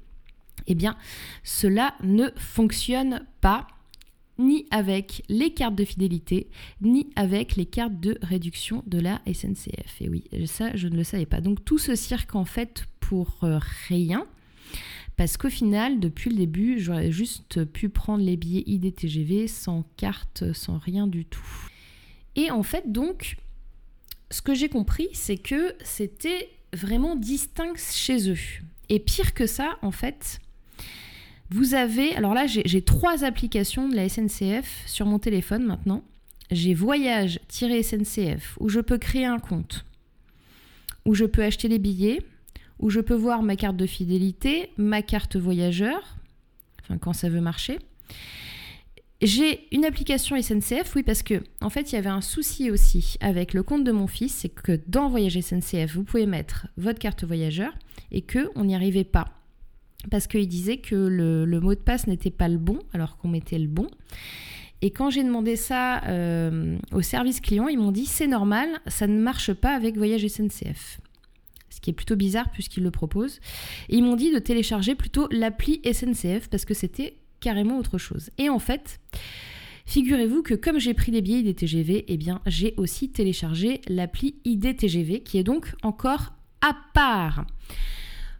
eh 0.67 0.75
bien, 0.75 0.95
cela 1.43 1.95
ne 2.03 2.27
fonctionne 2.35 3.25
pas 3.41 3.65
ni 4.37 4.67
avec 4.69 5.23
les 5.27 5.55
cartes 5.55 5.75
de 5.75 5.85
fidélité, 5.85 6.49
ni 6.81 7.09
avec 7.15 7.55
les 7.55 7.65
cartes 7.65 7.99
de 7.99 8.19
réduction 8.21 8.83
de 8.85 8.99
la 8.99 9.21
SNCF. 9.25 10.01
Et 10.01 10.09
oui, 10.09 10.23
ça, 10.45 10.75
je 10.75 10.87
ne 10.87 10.95
le 10.95 11.03
savais 11.03 11.25
pas. 11.25 11.41
Donc 11.41 11.65
tout 11.65 11.79
ce 11.79 11.95
cirque, 11.95 12.35
en 12.35 12.45
fait, 12.45 12.85
pour 13.11 13.43
euh, 13.43 13.59
rien. 13.89 14.25
Parce 15.17 15.35
qu'au 15.35 15.49
final, 15.49 15.99
depuis 15.99 16.29
le 16.29 16.37
début, 16.37 16.79
j'aurais 16.79 17.11
juste 17.11 17.65
pu 17.65 17.89
prendre 17.89 18.23
les 18.23 18.37
billets 18.37 18.63
IDTGV 18.67 19.49
sans 19.49 19.83
carte, 19.97 20.53
sans 20.53 20.77
rien 20.77 21.07
du 21.07 21.25
tout. 21.25 21.67
Et 22.37 22.51
en 22.51 22.63
fait, 22.63 22.89
donc, 22.89 23.35
ce 24.29 24.41
que 24.41 24.53
j'ai 24.53 24.69
compris, 24.69 25.09
c'est 25.11 25.35
que 25.35 25.75
c'était 25.83 26.47
vraiment 26.71 27.17
distinct 27.17 27.75
chez 27.75 28.31
eux. 28.31 28.39
Et 28.87 28.99
pire 28.99 29.33
que 29.33 29.45
ça, 29.45 29.77
en 29.81 29.91
fait, 29.91 30.39
vous 31.49 31.73
avez, 31.73 32.15
alors 32.15 32.33
là 32.33 32.45
j'ai 32.47 32.81
trois 32.81 33.25
applications 33.25 33.89
de 33.89 33.95
la 33.97 34.07
SNCF 34.07 34.83
sur 34.85 35.05
mon 35.05 35.19
téléphone 35.19 35.65
maintenant. 35.65 36.05
J'ai 36.49 36.73
voyage-SNCF 36.73 38.57
où 38.61 38.69
je 38.69 38.79
peux 38.79 38.97
créer 38.97 39.25
un 39.25 39.39
compte, 39.39 39.85
où 41.05 41.13
je 41.13 41.25
peux 41.25 41.43
acheter 41.43 41.67
les 41.67 41.79
billets, 41.79 42.21
où 42.81 42.89
je 42.89 42.99
peux 42.99 43.15
voir 43.15 43.43
ma 43.43 43.55
carte 43.55 43.77
de 43.77 43.85
fidélité, 43.85 44.71
ma 44.77 45.01
carte 45.01 45.37
voyageur, 45.37 46.17
enfin 46.81 46.97
quand 46.97 47.13
ça 47.13 47.29
veut 47.29 47.41
marcher. 47.41 47.79
J'ai 49.21 49.67
une 49.71 49.85
application 49.85 50.41
SNCF, 50.41 50.95
oui, 50.95 51.03
parce 51.03 51.21
que 51.21 51.43
en 51.61 51.69
fait, 51.69 51.91
il 51.91 51.95
y 51.95 51.97
avait 51.99 52.09
un 52.09 52.21
souci 52.21 52.71
aussi 52.71 53.17
avec 53.19 53.53
le 53.53 53.61
compte 53.61 53.83
de 53.83 53.91
mon 53.91 54.07
fils, 54.07 54.33
c'est 54.33 54.49
que 54.49 54.79
dans 54.87 55.09
Voyage 55.09 55.39
SNCF, 55.39 55.93
vous 55.93 56.03
pouvez 56.03 56.25
mettre 56.25 56.65
votre 56.75 56.97
carte 56.97 57.23
voyageur 57.23 57.71
et 58.11 58.21
que 58.21 58.49
on 58.55 58.65
n'y 58.65 58.73
arrivait 58.73 59.03
pas 59.03 59.25
parce 60.09 60.27
qu'il 60.27 60.47
disait 60.47 60.77
que 60.77 60.95
le, 60.95 61.59
mot 61.59 61.75
de 61.75 61.79
passe 61.79 62.07
n'était 62.07 62.31
pas 62.31 62.47
le 62.47 62.57
bon, 62.57 62.79
alors 62.93 63.17
qu'on 63.17 63.27
mettait 63.27 63.59
le 63.59 63.67
bon. 63.67 63.87
Et 64.81 64.89
quand 64.89 65.11
j'ai 65.11 65.23
demandé 65.23 65.55
ça 65.55 66.03
euh, 66.05 66.77
au 66.91 67.03
service 67.03 67.39
client, 67.39 67.67
ils 67.67 67.77
m'ont 67.77 67.91
dit 67.91 68.07
c'est 68.07 68.25
normal, 68.25 68.67
ça 68.87 69.05
ne 69.05 69.19
marche 69.19 69.53
pas 69.53 69.75
avec 69.75 69.97
Voyage 69.97 70.25
SNCF. 70.25 71.00
Ce 71.81 71.85
qui 71.85 71.89
est 71.89 71.93
plutôt 71.93 72.15
bizarre 72.15 72.51
puisqu'ils 72.51 72.83
le 72.83 72.91
proposent. 72.91 73.39
Ils 73.89 74.03
m'ont 74.03 74.15
dit 74.15 74.31
de 74.31 74.37
télécharger 74.37 74.93
plutôt 74.93 75.27
l'appli 75.31 75.81
SNCF 75.83 76.47
parce 76.47 76.63
que 76.63 76.75
c'était 76.75 77.17
carrément 77.39 77.79
autre 77.79 77.97
chose. 77.97 78.29
Et 78.37 78.49
en 78.49 78.59
fait, 78.59 78.99
figurez-vous 79.87 80.43
que 80.43 80.53
comme 80.53 80.79
j'ai 80.79 80.93
pris 80.93 81.11
des 81.11 81.21
billets 81.21 81.39
IDTGV, 81.39 82.05
eh 82.07 82.17
bien 82.17 82.39
j'ai 82.45 82.75
aussi 82.77 83.09
téléchargé 83.09 83.81
l'appli 83.87 84.35
IDTGV 84.45 85.23
qui 85.23 85.39
est 85.39 85.43
donc 85.43 85.73
encore 85.81 86.33
à 86.61 86.77
part. 86.93 87.47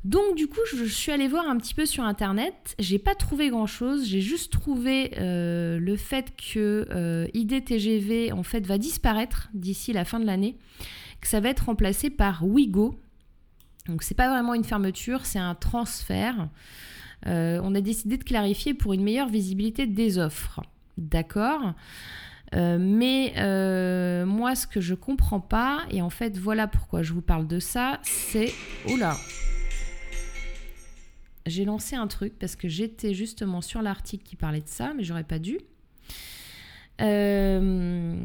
Donc 0.03 0.35
du 0.35 0.47
coup, 0.47 0.59
je, 0.71 0.83
suis 0.85 1.11
allée 1.11 1.27
voir 1.27 1.47
un 1.49 1.57
petit 1.57 1.73
peu 1.73 1.87
sur 1.87 2.03
internet. 2.03 2.75
J'ai 2.77 2.99
pas 2.99 3.15
trouvé 3.15 3.49
grand 3.49 3.65
chose. 3.65 4.07
J'ai 4.07 4.21
juste 4.21 4.51
trouvé 4.51 5.13
euh, 5.17 5.79
le 5.79 5.95
fait 5.95 6.31
que 6.35 6.87
euh, 6.91 7.27
IDTGV 7.33 8.31
en 8.31 8.43
fait 8.43 8.67
va 8.67 8.77
disparaître 8.77 9.49
d'ici 9.55 9.93
la 9.93 10.05
fin 10.05 10.19
de 10.19 10.27
l'année, 10.27 10.57
que 11.21 11.27
ça 11.27 11.39
va 11.39 11.49
être 11.49 11.65
remplacé 11.65 12.11
par 12.11 12.45
Wigo. 12.45 12.99
Donc 13.87 14.03
c'est 14.03 14.15
pas 14.15 14.29
vraiment 14.29 14.53
une 14.53 14.63
fermeture, 14.63 15.25
c'est 15.25 15.39
un 15.39 15.55
transfert. 15.55 16.47
Euh, 17.27 17.59
on 17.63 17.75
a 17.75 17.81
décidé 17.81 18.17
de 18.17 18.23
clarifier 18.23 18.73
pour 18.73 18.93
une 18.93 19.03
meilleure 19.03 19.29
visibilité 19.29 19.85
des 19.87 20.17
offres. 20.17 20.61
D'accord? 20.97 21.73
Mais 22.53 23.33
moi, 24.25 24.55
ce 24.55 24.67
que 24.67 24.81
je 24.81 24.93
comprends 24.93 25.39
pas, 25.39 25.79
et 25.89 26.01
en 26.01 26.09
fait, 26.09 26.37
voilà 26.37 26.67
pourquoi 26.67 27.01
je 27.01 27.13
vous 27.13 27.21
parle 27.21 27.47
de 27.47 27.59
ça, 27.59 27.99
c'est. 28.03 28.53
Oula! 28.89 29.15
j'ai 31.45 31.65
lancé 31.65 31.95
un 31.95 32.07
truc 32.07 32.37
parce 32.39 32.55
que 32.55 32.67
j'étais 32.67 33.13
justement 33.13 33.61
sur 33.61 33.81
l'article 33.81 34.23
qui 34.23 34.35
parlait 34.35 34.61
de 34.61 34.67
ça, 34.67 34.93
mais 34.95 35.03
j'aurais 35.03 35.23
pas 35.23 35.39
dû. 35.39 35.59
Euh, 37.01 38.15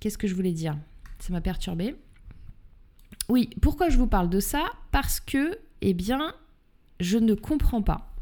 qu'est-ce 0.00 0.18
que 0.18 0.26
je 0.26 0.34
voulais 0.34 0.52
dire? 0.52 0.76
Ça 1.18 1.32
m'a 1.32 1.40
perturbé. 1.40 1.96
Oui, 3.28 3.50
pourquoi 3.60 3.88
je 3.88 3.98
vous 3.98 4.06
parle 4.06 4.28
de 4.28 4.40
ça? 4.40 4.64
Parce 4.90 5.20
que, 5.20 5.58
eh 5.80 5.94
bien, 5.94 6.34
je 7.00 7.18
ne 7.18 7.34
comprends 7.34 7.82
pas, 7.82 8.12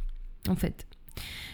en 0.49 0.57
fait. 0.57 0.87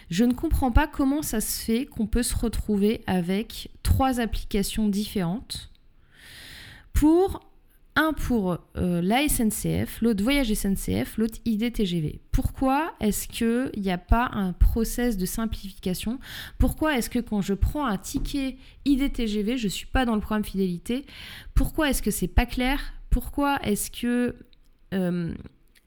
Je 0.09 0.23
ne 0.23 0.33
comprends 0.33 0.71
pas 0.71 0.87
comment 0.87 1.21
ça 1.21 1.41
se 1.41 1.63
fait 1.63 1.85
qu'on 1.85 2.07
peut 2.07 2.23
se 2.23 2.35
retrouver 2.35 3.01
avec 3.07 3.69
trois 3.83 4.19
applications 4.19 4.87
différentes 4.87 5.71
pour 6.93 7.41
un 7.97 8.13
pour 8.13 8.59
euh, 8.77 9.01
la 9.01 9.27
SNCF, 9.27 10.01
l'autre 10.01 10.23
Voyage 10.23 10.53
SNCF, 10.53 11.17
l'autre 11.17 11.39
IDTGV. 11.45 12.21
Pourquoi 12.31 12.93
est-ce 12.99 13.27
qu'il 13.27 13.71
n'y 13.81 13.91
a 13.91 13.97
pas 13.97 14.29
un 14.33 14.53
process 14.53 15.17
de 15.17 15.25
simplification? 15.25 16.19
Pourquoi 16.59 16.97
est-ce 16.97 17.09
que 17.09 17.19
quand 17.19 17.41
je 17.41 17.55
prends 17.55 17.87
un 17.87 17.97
ticket 17.97 18.57
IDTGV, 18.85 19.57
je 19.57 19.65
ne 19.65 19.69
suis 19.71 19.87
pas 19.87 20.05
dans 20.05 20.13
le 20.13 20.21
programme 20.21 20.45
fidélité? 20.45 21.05
Pourquoi 21.55 21.89
est-ce 21.89 22.03
que 22.03 22.11
c'est 22.11 22.27
pas 22.27 22.45
clair? 22.45 22.93
Pourquoi 23.17 23.57
est-ce 23.63 23.89
que 23.89 24.35
euh, 24.93 25.33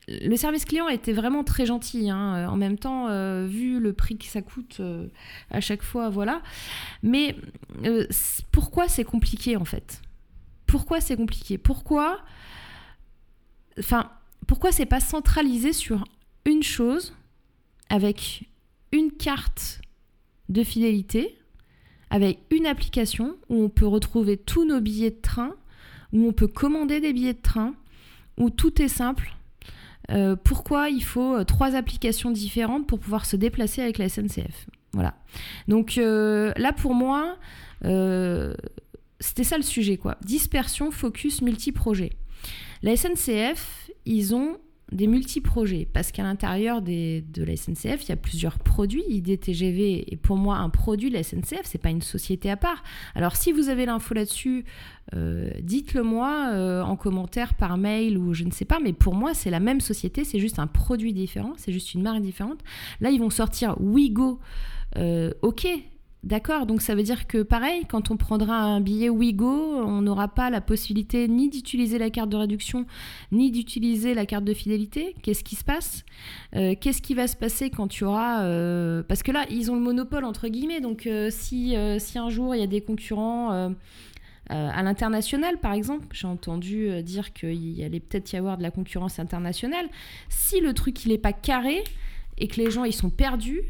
le 0.09 0.37
service 0.37 0.65
client 0.65 0.89
était 0.89 1.13
vraiment 1.13 1.45
très 1.45 1.65
gentil. 1.65 2.11
Hein. 2.11 2.49
En 2.51 2.57
même 2.57 2.77
temps, 2.77 3.07
vu 3.47 3.79
le 3.79 3.93
prix 3.93 4.19
que 4.19 4.25
ça 4.25 4.43
coûte 4.43 4.83
à 5.53 5.61
chaque 5.61 5.83
fois, 5.83 6.09
voilà. 6.09 6.43
Mais 7.05 7.37
pourquoi 8.51 8.89
c'est 8.89 9.05
compliqué 9.05 9.57
en 9.57 9.65
fait? 9.65 10.03
Pourquoi 10.67 11.01
c'est 11.01 11.15
compliqué? 11.15 11.57
Pourquoi 11.57 12.19
Enfin, 13.79 14.11
pourquoi 14.49 14.73
c'est 14.73 14.85
pas 14.85 14.99
centralisé 14.99 15.73
sur 15.73 16.03
une 16.45 16.65
chose 16.65 17.15
avec 17.89 18.49
une 18.91 19.13
carte 19.13 19.81
de 20.49 20.65
fidélité, 20.65 21.39
avec 22.11 22.41
une 22.51 22.67
application 22.67 23.37
où 23.49 23.63
on 23.63 23.69
peut 23.69 23.87
retrouver 23.87 24.37
tous 24.37 24.65
nos 24.65 24.81
billets 24.81 25.13
de 25.13 25.21
train, 25.21 25.55
où 26.13 26.27
on 26.27 26.33
peut 26.33 26.49
commander 26.49 27.01
des 27.01 27.13
billets 27.13 27.35
de 27.35 27.41
train, 27.41 27.75
où 28.37 28.51
tout 28.51 28.81
est 28.83 28.89
simple. 28.89 29.35
Euh, 30.11 30.35
pourquoi 30.37 30.89
il 30.89 31.05
faut 31.05 31.37
euh, 31.37 31.45
trois 31.45 31.77
applications 31.77 32.31
différentes 32.31 32.87
pour 32.87 32.99
pouvoir 32.99 33.27
se 33.27 33.37
déplacer 33.37 33.81
avec 33.81 33.99
la 33.99 34.09
SNCF 34.09 34.67
Voilà. 34.93 35.15
Donc 35.69 35.99
euh, 35.99 36.53
là, 36.57 36.73
pour 36.73 36.95
moi, 36.95 37.37
c'était 39.21 39.45
ça 39.45 39.57
le 39.57 39.63
sujet, 39.63 39.97
quoi. 39.97 40.17
Dispersion, 40.23 40.91
focus, 40.91 41.43
multi-projet. 41.43 42.11
La 42.83 42.97
SNCF, 42.97 43.91
ils 44.07 44.35
ont 44.35 44.59
des 44.93 45.07
multi-projets, 45.07 45.89
parce 45.93 46.11
qu'à 46.13 46.23
l'intérieur 46.23 46.83
de 46.83 47.45
la 47.45 47.57
SNCF, 47.57 48.05
il 48.05 48.09
y 48.09 48.13
a 48.13 48.17
plusieurs 48.17 48.59
produits. 48.59 49.05
IDTGV 49.09 50.13
est 50.13 50.17
pour 50.17 50.37
moi 50.37 50.57
un 50.57 50.69
produit 50.69 51.11
de 51.11 51.15
la 51.15 51.23
SNCF, 51.23 51.63
c'est 51.65 51.79
pas 51.79 51.91
une 51.91 52.03
société 52.03 52.51
à 52.51 52.57
part. 52.57 52.83
Alors 53.15 53.37
si 53.37 53.53
vous 53.53 53.69
avez 53.69 53.87
l'info 53.87 54.15
là-dessus, 54.15 54.65
euh, 55.15 55.51
dites-le 55.61 56.03
moi 56.03 56.51
euh, 56.53 56.83
en 56.83 56.97
commentaire, 56.97 57.55
par 57.55 57.77
mail 57.77 58.19
ou 58.19 58.35
je 58.35 58.45
ne 58.45 58.51
sais 58.51 58.65
pas, 58.65 58.81
mais 58.81 58.93
pour 58.93 59.15
moi 59.15 59.35
c'est 59.35 59.51
la 59.51 59.61
même 59.61 59.81
société, 59.81 60.25
c'est 60.25 60.39
juste 60.39 60.59
un 60.59 60.67
produit 60.67 61.13
différent, 61.13 61.53
c'est 61.57 61.73
juste 61.73 61.95
une 61.95 62.03
marque 62.03 62.23
différente. 62.23 62.61
Là 63.01 63.11
ils 63.11 63.21
vont 63.21 63.31
sortir 63.31 63.81
Wigo, 63.81 64.41
euh, 64.97 65.33
ok, 65.43 65.69
D'accord, 66.23 66.67
donc 66.67 66.83
ça 66.83 66.95
veut 66.95 67.03
dire 67.03 67.27
que 67.27 67.43
pareil, 67.43 67.87
quand 67.89 68.11
on 68.11 68.19
prendra 68.19 68.55
un 68.61 68.83
billet 68.83 69.09
Wigo, 69.09 69.47
on 69.47 70.03
n'aura 70.03 70.29
pas 70.29 70.51
la 70.51 70.61
possibilité 70.61 71.27
ni 71.29 71.49
d'utiliser 71.49 71.97
la 71.97 72.11
carte 72.11 72.29
de 72.29 72.37
réduction, 72.37 72.85
ni 73.33 73.51
d'utiliser 73.51 74.13
la 74.13 74.27
carte 74.27 74.45
de 74.45 74.53
fidélité. 74.53 75.15
Qu'est-ce 75.23 75.43
qui 75.43 75.57
se 75.57 75.65
passe? 75.65 76.05
Euh, 76.57 76.75
Qu'est-ce 76.79 77.01
qui 77.01 77.15
va 77.15 77.27
se 77.27 77.37
passer 77.37 77.71
quand 77.71 77.89
tu 77.89 78.05
auras... 78.05 78.43
Euh, 78.43 79.03
parce 79.03 79.23
que 79.23 79.33
là, 79.33 79.47
ils 79.49 79.71
ont 79.71 79.77
le 79.77 79.81
monopole, 79.81 80.27
entre 80.27 80.49
guillemets, 80.49 80.83
donc 80.83 81.07
euh, 81.07 81.31
si, 81.31 81.75
si 81.99 82.19
un 82.19 82.29
jour 82.29 82.55
il 82.55 82.61
y 82.61 82.65
a 82.65 82.67
des 82.67 82.83
concurrents... 82.83 83.73
à 84.51 84.83
l'international, 84.83 85.59
par 85.59 85.73
exemple, 85.73 86.07
j'ai 86.13 86.27
entendu 86.27 87.03
dire 87.03 87.33
qu'il 87.33 87.83
allait 87.83 88.01
peut-être 88.01 88.31
y 88.33 88.37
avoir 88.37 88.59
de 88.59 88.63
la 88.63 88.71
concurrence 88.71 89.19
internationale. 89.19 89.87
Si 90.29 90.61
le 90.61 90.75
truc 90.75 91.05
il 91.05 91.13
n'est 91.13 91.19
pas 91.19 91.33
carré 91.33 91.83
et 92.37 92.49
que 92.49 92.61
les 92.61 92.71
gens 92.71 92.85
ils 92.85 92.93
sont 92.93 93.11
perdus, 93.11 93.63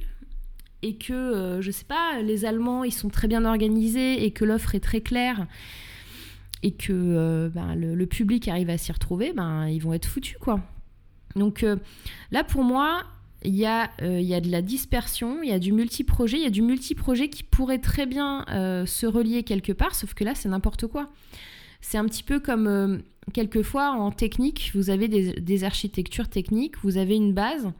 et 0.82 0.96
que, 0.96 1.12
euh, 1.12 1.62
je 1.62 1.70
sais 1.70 1.84
pas, 1.84 2.20
les 2.22 2.44
Allemands, 2.44 2.84
ils 2.84 2.92
sont 2.92 3.08
très 3.08 3.28
bien 3.28 3.44
organisés 3.44 4.24
et 4.24 4.30
que 4.30 4.44
l'offre 4.44 4.74
est 4.74 4.80
très 4.80 5.00
claire 5.00 5.46
et 6.62 6.72
que 6.72 6.92
euh, 6.92 7.48
ben, 7.48 7.74
le, 7.74 8.06
public 8.06 8.48
arrive 8.48 8.70
à 8.70 8.78
s'y 8.78 8.92
retrouver, 8.92 9.32
ben, 9.32 9.68
ils 9.68 9.80
vont 9.80 9.92
être 9.92 10.06
foutus, 10.06 10.36
quoi. 10.38 10.60
Donc 11.36 11.62
euh, 11.62 11.76
là, 12.32 12.44
pour 12.44 12.64
moi, 12.64 13.04
il 13.42 13.54
y, 13.54 13.64
a, 13.64 13.90
il 14.02 14.20
y 14.20 14.34
a 14.34 14.40
de 14.40 14.50
la 14.50 14.60
dispersion, 14.60 15.42
il 15.42 15.48
y 15.48 15.52
a 15.52 15.58
du 15.58 15.72
multi-projet, 15.72 16.36
il 16.36 16.42
y 16.42 16.46
a 16.46 16.50
du 16.50 16.60
multi-projet 16.60 17.30
qui 17.30 17.42
pourrait 17.42 17.78
très 17.78 18.04
bien 18.04 18.44
se 18.84 19.06
relier 19.06 19.44
quelque 19.44 19.72
part, 19.72 19.94
sauf 19.94 20.12
que 20.12 20.24
là, 20.24 20.34
c'est 20.34 20.50
n'importe 20.50 20.86
quoi. 20.88 21.08
C'est 21.80 21.96
un 21.96 22.04
petit 22.04 22.22
peu 22.22 22.38
comme 22.38 23.00
quelquefois 23.32 23.90
en 23.90 24.10
technique, 24.10 24.72
vous 24.74 24.90
avez 24.90 25.08
des, 25.08 25.64
architectures 25.64 26.28
techniques, 26.28 26.76
vous 26.82 26.96
avez 26.96 27.16
une 27.16 27.32
base, 27.32 27.70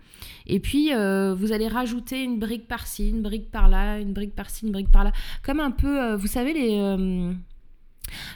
et 0.47 0.61
puis 0.61 0.95
euh, 0.95 1.35
vous 1.35 1.53
allez 1.53 1.69
rajouter 1.69 2.23
une 2.23 2.39
brique 2.39 2.69
par-ci, 2.69 3.11
une 3.11 3.23
brique 3.23 3.51
par-là, 3.51 3.99
une 3.99 4.13
brique 4.13 4.35
par-ci, 4.35 4.67
une 4.67 4.73
brique 4.73 4.91
par-là. 4.91 5.13
Comme 5.43 5.61
un 5.61 5.71
peu, 5.71 6.01
euh, 6.01 6.17
vous 6.17 6.27
savez, 6.27 6.53
les, 6.53 6.79
euh, 6.79 7.33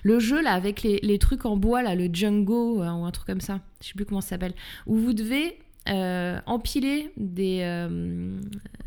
le 0.03 0.19
jeu 0.19 0.43
là 0.43 0.53
avec 0.53 0.83
les, 0.83 1.19
trucs 1.19 1.45
en 1.45 1.57
bois, 1.57 1.83
là, 1.83 1.95
le 1.95 2.09
Django, 2.13 2.79
ou 2.79 2.83
un 2.83 3.11
truc 3.11 3.27
comme 3.27 3.41
ça, 3.41 3.61
je 3.81 3.89
sais 3.89 3.95
plus 3.95 4.07
comment 4.07 4.21
ça 4.21 4.31
s'appelle, 4.31 4.55
où 4.87 4.97
vous 4.97 5.13
devez 5.13 5.59
empiler 5.87 7.11
des, 7.19 7.87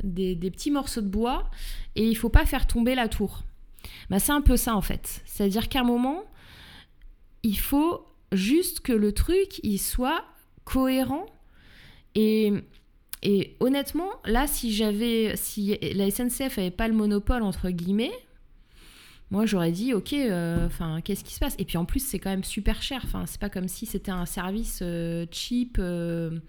des, 0.03 0.36
des, 0.36 0.51
petits 0.51 0.71
morceaux 0.71 1.01
de 1.01 1.10
bois, 1.10 1.49
et 1.95 2.08
il 2.08 2.15
faut 2.15 2.30
pas 2.30 2.45
faire 2.45 2.65
tomber 2.65 2.95
la 2.95 3.08
tour. 3.08 3.43
Bah, 4.10 4.17
c'est 4.19 4.32
un 4.32 4.41
peu 4.41 4.58
ça 4.58 4.75
en 4.75 4.82
fait. 4.82 5.21
C'est-à-dire 5.25 5.69
qu'à 5.69 5.82
un 5.82 5.84
moment, 5.84 6.23
il 7.43 7.60
faut 7.60 8.06
juste 8.31 8.81
que 8.81 8.93
le 8.93 9.11
truc, 9.11 9.59
il 9.63 9.77
soit 9.77 10.25
cohérent. 10.65 11.25
Et, 12.15 12.51
et 13.23 13.55
honnêtement, 13.59 14.09
là, 14.25 14.47
si 14.47 14.73
j'avais, 14.73 15.35
si 15.35 15.77
la 15.93 16.09
SNCF 16.09 16.57
avait 16.57 16.71
pas 16.71 16.87
le 16.87 16.93
monopole, 16.93 17.43
entre 17.43 17.69
guillemets, 17.69 18.13
moi 19.29 19.45
j'aurais 19.45 19.71
dit 19.71 19.93
ok 19.93 20.13
euh, 20.13 20.65
enfin 20.65 21.01
qu'est-ce 21.03 21.23
qui 21.23 21.33
se 21.33 21.39
passe? 21.39 21.55
Et 21.59 21.65
puis 21.65 21.77
en 21.77 21.85
plus 21.85 21.99
c'est 21.99 22.19
quand 22.19 22.29
même 22.29 22.43
super 22.43 22.81
cher 22.81 23.01
enfin 23.03 23.25
c'est 23.25 23.39
pas 23.39 23.49
comme 23.49 23.67
si 23.67 23.85
c'était 23.85 24.11
un 24.11 24.25
service 24.25 24.79
euh, 24.81 25.25
cheap 25.31 25.77
euh. 25.79 26.39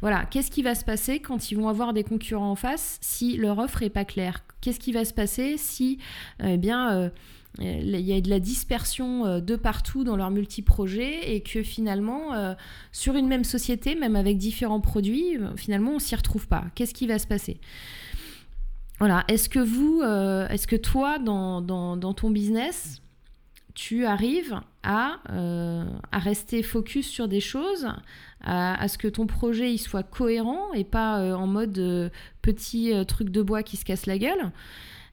voilà 0.00 0.24
qu'est-ce 0.24 0.50
qui 0.50 0.62
va 0.62 0.74
se 0.74 0.84
passer 0.84 1.20
quand 1.20 1.50
ils 1.50 1.54
vont 1.56 1.68
avoir 1.68 1.92
des 1.92 2.02
concurrents 2.02 2.50
en 2.50 2.56
face 2.56 2.98
si 3.00 3.36
leur 3.36 3.58
offre 3.58 3.82
est 3.82 3.90
pas 3.90 4.04
claire? 4.04 4.44
Qu'est-ce 4.60 4.80
qui 4.80 4.92
va 4.92 5.04
se 5.04 5.14
passer 5.14 5.56
si 5.56 5.98
eh 6.42 6.56
bien 6.56 7.12
il 7.58 8.00
y 8.00 8.12
a 8.14 8.20
de 8.20 8.30
la 8.30 8.40
dispersion 8.40 9.26
euh, 9.26 9.40
de 9.40 9.56
partout 9.56 10.04
dans 10.04 10.16
leurs 10.16 10.30
multi-projets 10.30 11.34
et 11.34 11.42
que 11.42 11.62
finalement, 11.62 12.32
euh, 12.32 12.54
sur 12.92 13.14
une 13.14 13.28
même 13.28 13.44
société, 13.44 13.94
même 13.94 14.16
avec 14.16 14.38
différents 14.38 14.80
produits, 14.80 15.36
euh, 15.36 15.54
finalement, 15.56 15.92
on 15.92 15.98
s'y 15.98 16.14
retrouve 16.14 16.48
pas. 16.48 16.64
Qu'est-ce 16.74 16.94
qui 16.94 17.06
va 17.06 17.18
se 17.18 17.26
passer? 17.26 17.60
Voilà. 18.98 19.24
Est-ce 19.28 19.48
que 19.48 19.58
vous, 19.58 20.02
est-ce 20.02 20.68
que 20.68 20.76
toi, 20.76 21.18
dans, 21.18 21.60
dans, 21.60 22.14
ton 22.14 22.30
business, 22.30 23.02
tu 23.74 24.06
arrives 24.06 24.60
à, 24.84 25.18
à, 25.24 26.18
rester 26.18 26.62
focus 26.62 27.08
sur 27.08 27.26
des 27.26 27.40
choses, 27.40 27.88
à, 28.42 28.80
à, 28.80 28.86
ce 28.86 28.98
que 28.98 29.08
ton 29.08 29.26
projet 29.26 29.72
il 29.72 29.78
soit 29.78 30.04
cohérent 30.04 30.72
et 30.72 30.84
pas 30.84 31.34
en 31.34 31.48
mode 31.48 32.12
petit 32.42 32.92
truc 33.08 33.30
de 33.30 33.42
bois 33.42 33.64
qui 33.64 33.76
se 33.76 33.84
casse 33.84 34.06
la 34.06 34.18
gueule? 34.18 34.52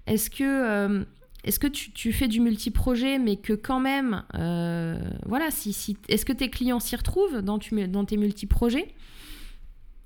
Est-ce 0.05 0.29
que 0.29 1.03
est-ce 1.43 1.59
que 1.59 1.67
tu, 1.67 2.11
fais 2.11 2.27
du 2.27 2.41
multi-projet, 2.41 3.17
mais 3.17 3.37
que 3.37 3.53
quand 3.53 3.79
même, 3.79 4.23
euh, 4.35 4.99
voilà, 5.25 5.51
si, 5.51 5.97
est-ce 6.09 6.25
que 6.25 6.33
tes 6.33 6.49
clients 6.49 6.81
s'y 6.81 6.95
retrouvent 6.95 7.41
dans, 7.41 7.59
tes 7.59 8.17
multi-projets? 8.17 8.93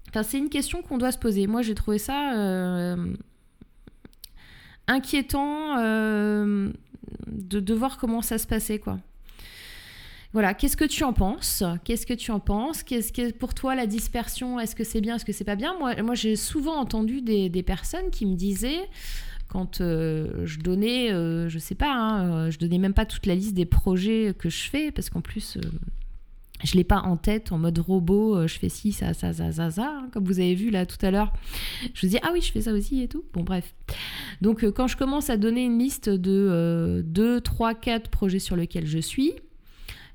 Enfin, 0.10 0.22
C'est 0.22 0.38
une 0.38 0.50
question 0.50 0.84
qu'on 0.84 1.00
doit 1.00 1.12
se 1.12 1.17
poser. 1.17 1.48
Moi, 1.48 1.63
j'ai 1.63 1.74
trouvé 1.74 1.98
ça 1.98 2.36
euh, 2.36 3.15
inquiétant 4.88 5.80
euh, 5.80 6.72
de, 7.28 7.74
voir 7.74 7.98
comment 7.98 8.22
ça 8.22 8.38
se 8.38 8.46
passait, 8.46 8.78
quoi. 8.78 9.00
Voilà, 10.34 10.56
qu'est-ce 10.56 10.78
que 10.78 10.86
tu 10.86 11.04
en 11.04 11.13
penses? 11.13 11.63
Qu'est-ce 11.84 12.08
que 12.08 12.13
tu 12.13 12.32
en 12.32 12.39
penses? 12.39 12.82
Qu'est-ce 12.82 13.13
que 13.13 13.32
pour 13.32 13.54
toi 13.54 13.76
la 13.76 13.86
dispersion 13.86 14.60
Est-ce 14.60 14.76
que 14.76 14.84
c'est 14.84 15.02
bien 15.02 15.15
Est-ce 15.15 15.26
que 15.26 15.32
c'est 15.32 15.43
pas 15.43 15.56
bien? 15.56 15.76
Moi, 15.78 16.15
j'ai 16.15 16.36
souvent 16.36 16.76
entendu 16.76 17.22
des, 17.22 17.63
personnes 17.63 18.10
qui 18.12 18.26
me 18.26 18.36
disaient 18.36 18.89
quand 19.48 19.82
euh, 19.82 20.46
je 20.46 20.60
donnais, 20.60 21.12
euh, 21.12 21.48
je 21.48 21.60
sais 21.60 21.76
pas, 21.76 21.94
hein, 21.94 22.48
euh, 22.48 22.52
je 22.52 22.58
donnais 22.58 22.80
même 22.80 22.94
pas 22.94 23.06
toute 23.06 23.26
la 23.26 23.36
liste 23.36 23.54
des 23.54 23.66
projets 23.66 24.34
que 24.38 24.50
je 24.50 24.70
fais, 24.70 24.92
parce 24.92 25.10
qu'en 25.10 25.22
plus, 25.22 25.60
je 26.64 26.74
l'ai 26.76 26.84
pas 26.84 27.02
en 27.02 27.18
tête 27.18 27.52
en 27.52 27.60
mode 27.60 27.78
robot, 27.78 28.48
je 28.48 28.58
fais 28.58 28.70
ci, 28.70 28.94
ça, 28.94 29.14
ça, 29.14 29.32
ça, 29.32 29.52
ça, 29.52 29.70
ça, 29.70 30.00
hein, 30.00 30.10
comme 30.12 30.26
vous 30.26 30.40
avez 30.40 30.56
vu 30.56 30.72
là 30.72 30.86
tout 30.86 31.04
à 31.06 31.12
l'heure. 31.12 31.34
Je 31.94 32.02
vous 32.02 32.12
dis, 32.12 32.20
ah 32.24 32.32
oui, 32.34 32.42
je 32.42 32.52
fais 32.52 32.62
ça 32.62 32.74
aussi 32.74 33.04
et 33.04 33.08
tout. 33.08 33.24
Bon, 33.34 33.44
bref. 33.44 33.76
Donc, 34.42 34.66
quand 34.72 34.88
je 34.88 34.98
commence 34.98 35.30
à 35.30 35.38
donner 35.38 35.66
une 35.66 35.78
liste 35.78 36.10
de 36.10 37.04
2, 37.06 37.42
3, 37.42 37.76
4 37.76 38.10
projets 38.10 38.40
sur 38.40 38.56
lesquels 38.56 38.88
je 38.88 39.00
suis, 39.00 39.34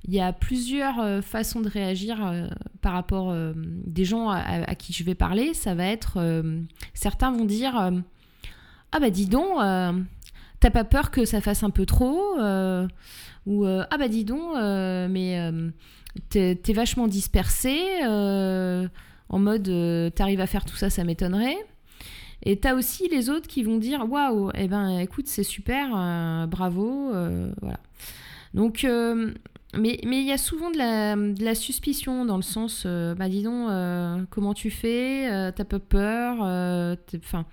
il 0.05 0.14
y 0.14 0.21
a 0.21 0.33
plusieurs 0.33 1.23
façons 1.23 1.61
de 1.61 1.69
réagir 1.69 2.19
par 2.81 2.95
rapport 2.95 3.35
des 3.55 4.05
gens 4.05 4.31
à, 4.31 4.75
qui 4.75 4.93
je 4.93 5.05
vais 5.05 5.14
parler. 5.14 5.55
Ça 5.55 5.75
va 5.75 5.85
être, 5.85 6.43
certains 6.95 7.31
vont 7.31 7.45
dire 7.45 7.93
ah 8.92 9.01
bah 9.01 9.11
dis 9.11 9.27
donc, 9.27 9.61
euh, 9.61 9.92
t'as 10.61 10.70
pas 10.70 10.85
peur 10.85 11.11
que 11.11 11.24
ça 11.24 11.40
fasse 11.40 11.62
un 11.62 11.70
peu 11.70 11.87
trop 11.87 12.38
euh, 12.38 12.87
Ou 13.46 13.66
euh, 13.66 13.85
ah 13.90 13.98
bah 13.98 14.09
dis 14.09 14.24
donc, 14.24 14.55
mais 14.57 15.53
t'es 16.31 16.72
vachement 16.72 17.07
dispersé, 17.07 17.79
en 18.05 19.38
mode 19.38 20.12
t'arrives 20.14 20.40
à 20.40 20.46
faire 20.46 20.64
tout 20.64 20.77
ça, 20.77 20.90
ça 20.90 21.05
m'étonnerait. 21.05 21.57
Et 22.44 22.57
t'as 22.57 22.74
aussi 22.74 23.09
les 23.09 23.31
autres 23.31 23.48
qui 23.48 23.64
vont 23.64 23.79
dire 23.79 24.09
waouh, 24.09 24.51
eh 24.55 24.68
ben 24.68 24.98
écoute, 24.98 25.27
c'est 25.27 25.42
super, 25.42 26.46
bravo, 26.48 27.11
voilà. 27.61 27.81
Donc, 28.55 28.87
mais 29.74 29.98
il 30.03 30.27
y 30.27 30.33
a 30.33 30.38
souvent 30.38 30.70
de 30.70 31.44
la, 31.44 31.55
suspicion 31.55 32.24
dans 32.24 32.37
le 32.37 32.42
sens, 32.42 32.87
bah 32.87 33.29
dis 33.29 33.42
donc, 33.42 33.68
comment 34.31 34.55
tu 34.55 34.70
fais, 34.70 35.53
t'as 35.55 35.64
pas 35.64 35.79
peur, 35.79 36.37
enfin. 37.16 37.44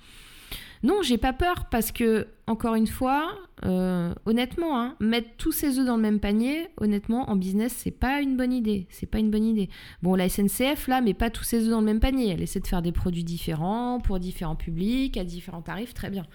Non, 0.85 1.01
j'ai 1.01 1.17
pas 1.17 1.33
peur 1.33 1.65
parce 1.71 1.91
que, 1.91 2.27
encore 2.45 2.75
une 2.75 2.85
fois, 2.85 3.33
euh, 3.65 4.13
honnêtement, 4.27 4.79
hein, 4.79 4.95
mettre 4.99 5.29
tous 5.35 5.51
ses 5.51 5.79
œufs 5.79 5.85
dans 5.87 5.95
le 5.95 6.01
même 6.03 6.19
panier, 6.19 6.67
honnêtement, 6.77 7.27
en 7.27 7.35
business, 7.35 7.73
c'est 7.75 7.89
pas 7.89 8.21
une 8.21 8.37
bonne 8.37 8.53
idée. 8.53 8.85
C'est 8.91 9.07
pas 9.07 9.17
une 9.17 9.31
bonne 9.31 9.45
idée. 9.45 9.67
Bon, 10.03 10.13
la 10.13 10.29
SNCF, 10.29 10.87
là, 10.87 11.01
met 11.01 11.15
pas 11.15 11.31
tous 11.31 11.43
ses 11.43 11.63
œufs 11.63 11.71
dans 11.71 11.79
le 11.79 11.87
même 11.87 11.99
panier. 11.99 12.29
Elle 12.29 12.43
essaie 12.43 12.59
de 12.59 12.67
faire 12.67 12.83
des 12.83 12.91
produits 12.91 13.23
différents 13.23 13.99
pour 13.99 14.19
différents 14.19 14.55
publics, 14.55 15.17
à 15.17 15.23
différents 15.23 15.63
tarifs, 15.63 15.95
très 15.95 16.11
bien. 16.11 16.27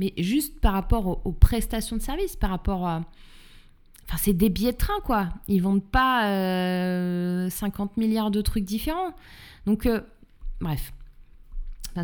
Mais 0.00 0.12
juste 0.18 0.58
par 0.58 0.72
rapport 0.72 1.24
aux, 1.24 1.32
prestations 1.32 1.94
de 1.94 2.02
services, 2.02 2.34
par 2.34 2.50
rapport 2.50 2.88
à. 2.88 3.02
Enfin, 4.08 4.16
c'est 4.18 4.32
des 4.32 4.50
billets 4.50 4.72
de 4.72 4.76
train, 4.76 4.98
quoi. 5.04 5.28
Ils 5.46 5.62
vendent 5.62 5.88
pas 5.88 6.22
50 7.48 7.90
euh, 7.92 8.00
milliards 8.00 8.32
de 8.32 8.40
trucs 8.40 8.64
différents. 8.64 9.14
Donc, 9.66 9.86
euh, 9.86 10.00
bref 10.60 10.92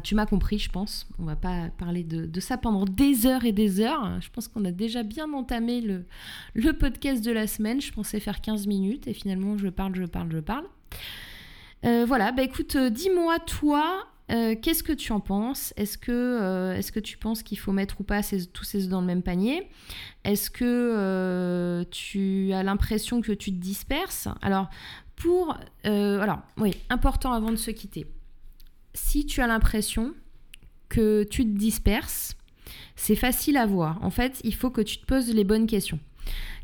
tu 0.03 0.14
m'as 0.14 0.27
compris, 0.27 0.59
je 0.59 0.70
pense. 0.70 1.07
On 1.18 1.24
va 1.24 1.37
pas 1.37 1.68
parler 1.79 2.05
de, 2.05 2.40
ça 2.40 2.59
pendant 2.59 2.85
des 2.85 3.27
heures 3.27 3.44
et 3.44 3.53
des 3.53 3.81
heures. 3.81 4.20
Je 4.20 4.29
pense 4.31 4.48
qu'on 4.48 4.64
a 4.64 4.70
déjà 4.70 5.03
bien 5.03 5.33
entamé 5.33 5.81
le, 5.81 6.72
podcast 6.72 7.24
de 7.24 7.33
la 7.33 7.46
semaine. 7.46 7.81
Je 7.81 7.92
pensais 7.92 8.20
faire 8.20 8.40
15 8.40 8.66
minutes 8.66 9.07
et 9.09 9.14
finalement, 9.14 9.57
je 9.57 9.68
parle, 9.68 9.94
je 9.94 10.05
parle, 10.05 10.31
je 10.31 10.38
parle. 10.38 10.64
Euh, 11.85 12.05
voilà, 12.07 12.33
bah 12.33 12.42
écoute, 12.42 12.77
euh, 12.77 12.90
dis-moi 12.90 13.38
toi, 13.38 14.07
euh, 14.31 14.57
qu'est-ce 14.61 14.83
que 14.83 14.92
tu 14.92 15.12
en 15.12 15.20
penses? 15.20 15.72
Est-ce 15.77 15.96
que, 15.96 16.81
que 16.92 17.01
tu 17.01 17.16
penses 17.16 17.42
qu'il 17.42 17.59
faut 17.59 17.72
mettre 17.72 18.01
ou 18.01 18.05
pas 18.05 18.20
tous 18.53 18.64
ces 18.64 18.85
œufs 18.85 18.90
dans 18.90 19.01
le 19.01 19.07
même 19.07 19.22
panier? 19.22 19.68
Est-ce 20.24 20.51
que 20.51 21.85
tu 21.90 22.53
as 22.53 22.62
l'impression 22.62 23.20
que 23.20 23.33
tu 23.33 23.53
te 23.53 23.59
disperses? 23.59 24.29
Alors, 24.42 24.68
pour... 25.16 25.57
alors, 25.85 26.40
oui, 26.59 26.77
important 26.90 27.33
avant 27.33 27.51
de 27.51 27.57
se 27.57 27.70
quitter 27.70 28.07
si 28.99 29.25
tu 29.25 29.41
as 29.41 29.47
l'impression 29.47 30.13
que 30.89 31.25
tu 31.25 31.45
te 31.45 31.59
disperses, 31.59 32.37
c'est 32.97 33.17
facile 33.17 33.57
à 33.57 33.67
voir. 33.67 33.99
En 34.03 34.11
fait, 34.11 34.41
il 34.45 34.55
faut 34.55 34.71
que 34.71 34.81
tu 34.81 34.99
te 34.99 35.07
poses 35.07 35.33
les 35.33 35.45
bonnes 35.45 35.67
questions. 35.67 35.99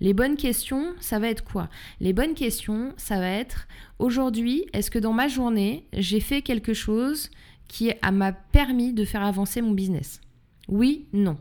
Les 0.00 0.12
bonnes 0.12 0.36
questions, 0.36 0.94
ça 1.00 1.18
va 1.18 1.28
être 1.28 1.44
quoi? 1.44 1.70
Les 2.00 2.12
bonnes 2.12 2.34
questions, 2.34 2.92
ça 2.96 3.18
va 3.18 3.30
être 3.30 3.66
aujourd'hui, 3.98 4.66
est-ce 4.72 4.90
que 4.90 4.98
dans 4.98 5.12
ma 5.12 5.28
journée, 5.28 5.86
j'ai 5.94 6.20
fait 6.20 6.42
quelque 6.42 6.74
chose 6.74 7.30
qui 7.68 7.90
m'a 8.12 8.32
permis 8.32 8.92
de 8.92 9.04
faire 9.04 9.22
avancer 9.22 9.62
mon 9.62 9.72
business? 9.72 10.20
Oui, 10.68 11.06
non. 11.12 11.38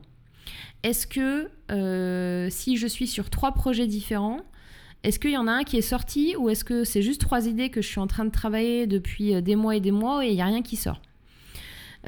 Est-ce 0.83 1.07
que 1.07 1.49
euh, 1.71 2.49
si 2.49 2.77
je 2.77 2.87
suis 2.87 3.07
sur 3.07 3.29
trois 3.29 3.53
projets 3.53 3.87
différents, 3.87 4.41
est-ce 5.03 5.19
qu'il 5.19 5.31
y 5.31 5.37
en 5.37 5.47
a 5.47 5.51
un 5.51 5.63
qui 5.63 5.77
est 5.77 5.81
sorti 5.81 6.35
ou 6.37 6.49
est-ce 6.49 6.63
que 6.63 6.83
c'est 6.83 7.01
juste 7.01 7.21
trois 7.21 7.47
idées 7.47 7.69
que 7.69 7.81
je 7.81 7.87
suis 7.87 7.99
en 7.99 8.07
train 8.07 8.25
de 8.25 8.31
travailler 8.31 8.87
depuis 8.87 9.35
euh, 9.35 9.41
des 9.41 9.55
mois 9.55 9.75
et 9.75 9.81
des 9.81 9.91
mois 9.91 10.25
et 10.25 10.29
il 10.29 10.35
n'y 10.35 10.41
a 10.41 10.45
rien 10.45 10.61
qui 10.61 10.77
sort? 10.77 11.01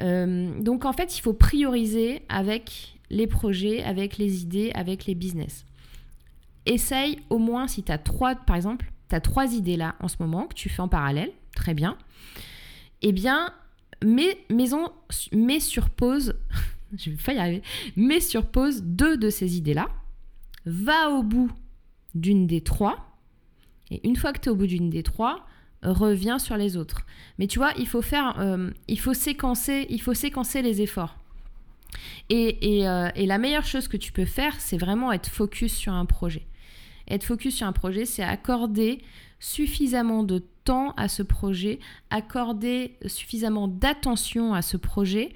Euh, 0.00 0.50
Donc 0.60 0.84
en 0.84 0.92
fait, 0.92 1.16
il 1.16 1.20
faut 1.20 1.34
prioriser 1.34 2.22
avec 2.28 2.98
les 3.10 3.26
projets, 3.26 3.82
avec 3.84 4.18
les 4.18 4.42
idées, 4.42 4.72
avec 4.74 5.06
les 5.06 5.14
business. 5.14 5.64
Essaye 6.64 7.20
au 7.30 7.38
moins 7.38 7.68
si 7.68 7.82
tu 7.82 7.92
as 7.92 7.98
trois, 7.98 8.34
par 8.34 8.56
exemple, 8.56 8.90
tu 9.08 9.14
as 9.14 9.20
trois 9.20 9.54
idées 9.54 9.76
là 9.76 9.94
en 10.00 10.08
ce 10.08 10.16
moment 10.18 10.46
que 10.46 10.54
tu 10.54 10.68
fais 10.68 10.80
en 10.82 10.88
parallèle, 10.88 11.30
très 11.54 11.74
bien. 11.74 11.96
Eh 13.02 13.12
bien, 13.12 13.52
mets, 14.02 15.60
sur 15.60 15.90
pause, 15.90 16.34
je 16.96 17.10
vais 17.10 17.16
pas 17.16 17.34
y 17.34 17.38
arriver, 17.38 17.62
mets 17.94 18.20
sur 18.20 18.46
pause 18.46 18.82
deux 18.82 19.16
de 19.16 19.30
ces 19.30 19.56
idées-là, 19.56 19.88
va 20.64 21.10
au 21.10 21.22
bout 21.22 21.50
d'une 22.20 22.46
des 22.46 22.60
trois. 22.60 23.18
Et 23.90 24.06
une 24.06 24.16
fois 24.16 24.32
que 24.32 24.40
tu 24.40 24.48
es 24.48 24.52
au 24.52 24.56
bout 24.56 24.66
d'une 24.66 24.90
des 24.90 25.02
trois, 25.02 25.46
reviens 25.82 26.38
sur 26.38 26.56
les 26.56 26.76
autres. 26.76 27.06
Mais 27.38 27.46
tu 27.46 27.58
vois, 27.58 27.72
il 27.78 27.86
faut 27.86 28.02
faire, 28.02 28.38
euh, 28.40 28.70
il 28.88 28.98
faut 28.98 29.14
séquencer, 29.14 29.86
il 29.90 30.00
faut 30.00 30.14
séquencer 30.14 30.62
les 30.62 30.82
efforts. 30.82 31.16
Et, 32.28 32.86
euh, 32.86 33.08
et, 33.14 33.26
la 33.26 33.38
meilleure 33.38 33.64
chose 33.64 33.88
que 33.88 33.96
tu 33.96 34.12
peux 34.12 34.24
faire, 34.24 34.54
c'est 34.58 34.76
vraiment 34.76 35.12
être 35.12 35.28
focus 35.28 35.74
sur 35.74 35.92
un 35.92 36.04
projet. 36.04 36.46
Être 37.08 37.24
focus 37.24 37.54
sur 37.54 37.66
un 37.66 37.72
projet, 37.72 38.04
c'est 38.04 38.24
accorder 38.24 39.00
suffisamment 39.38 40.24
de 40.24 40.42
temps 40.64 40.92
à 40.96 41.08
ce 41.08 41.22
projet, 41.22 41.78
accorder 42.10 42.96
suffisamment 43.06 43.68
d'attention 43.68 44.54
à 44.54 44.62
ce 44.62 44.76
projet 44.76 45.32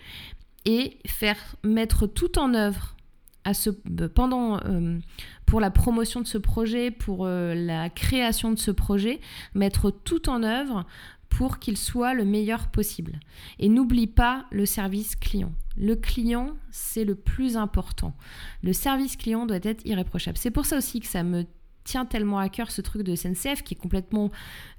et 0.65 0.99
faire 1.07 1.39
mettre 1.63 2.07
tout 2.07 2.39
en 2.39 2.55
œuvre 2.55 2.97
à 3.45 3.55
ce, 3.55 3.71
pendant, 3.71 4.59
euh, 4.65 4.99
pour 5.47 5.61
la 5.61 5.71
promotion 5.71 6.21
de 6.21 6.27
ce 6.27 6.39
projet, 6.39 6.91
pour 6.91 7.27
euh, 7.27 7.55
la 7.55 7.91
création 7.91 8.51
de 8.51 8.59
ce 8.59 8.71
projet, 8.71 9.21
mettre 9.55 9.91
tout 9.91 10.29
en 10.29 10.43
œuvre 10.43 10.85
pour 11.29 11.59
qu'il 11.59 11.77
soit 11.77 12.13
le 12.13 12.25
meilleur 12.25 12.69
possible. 12.69 13.21
Et 13.59 13.69
n'oublie 13.69 14.09
pas 14.09 14.47
le 14.51 14.67
service 14.67 15.17
client. 15.17 15.53
Le 15.77 15.95
client, 15.97 16.57
c'est 16.71 17.05
le 17.05 17.15
plus 17.15 17.57
important. 17.57 18.15
Le 18.63 18.73
service 18.73 19.17
client 19.17 19.47
doit 19.47 19.61
être 19.63 19.87
irréprochable. 19.87 20.37
C'est 20.37 20.51
pour 20.51 20.67
ça 20.67 20.77
aussi 20.77 21.01
que 21.01 21.07
ça 21.07 21.23
me 21.23 21.45
tient 21.85 22.05
tellement 22.05 22.39
à 22.39 22.49
cœur 22.49 22.71
ce 22.71 22.83
truc 22.83 23.03
de 23.03 23.15
SNCF 23.15 23.63
qui 23.63 23.75
est 23.75 23.79
complètement 23.79 24.31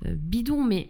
euh, 0.05 0.13
bidon, 0.15 0.63
mais 0.63 0.89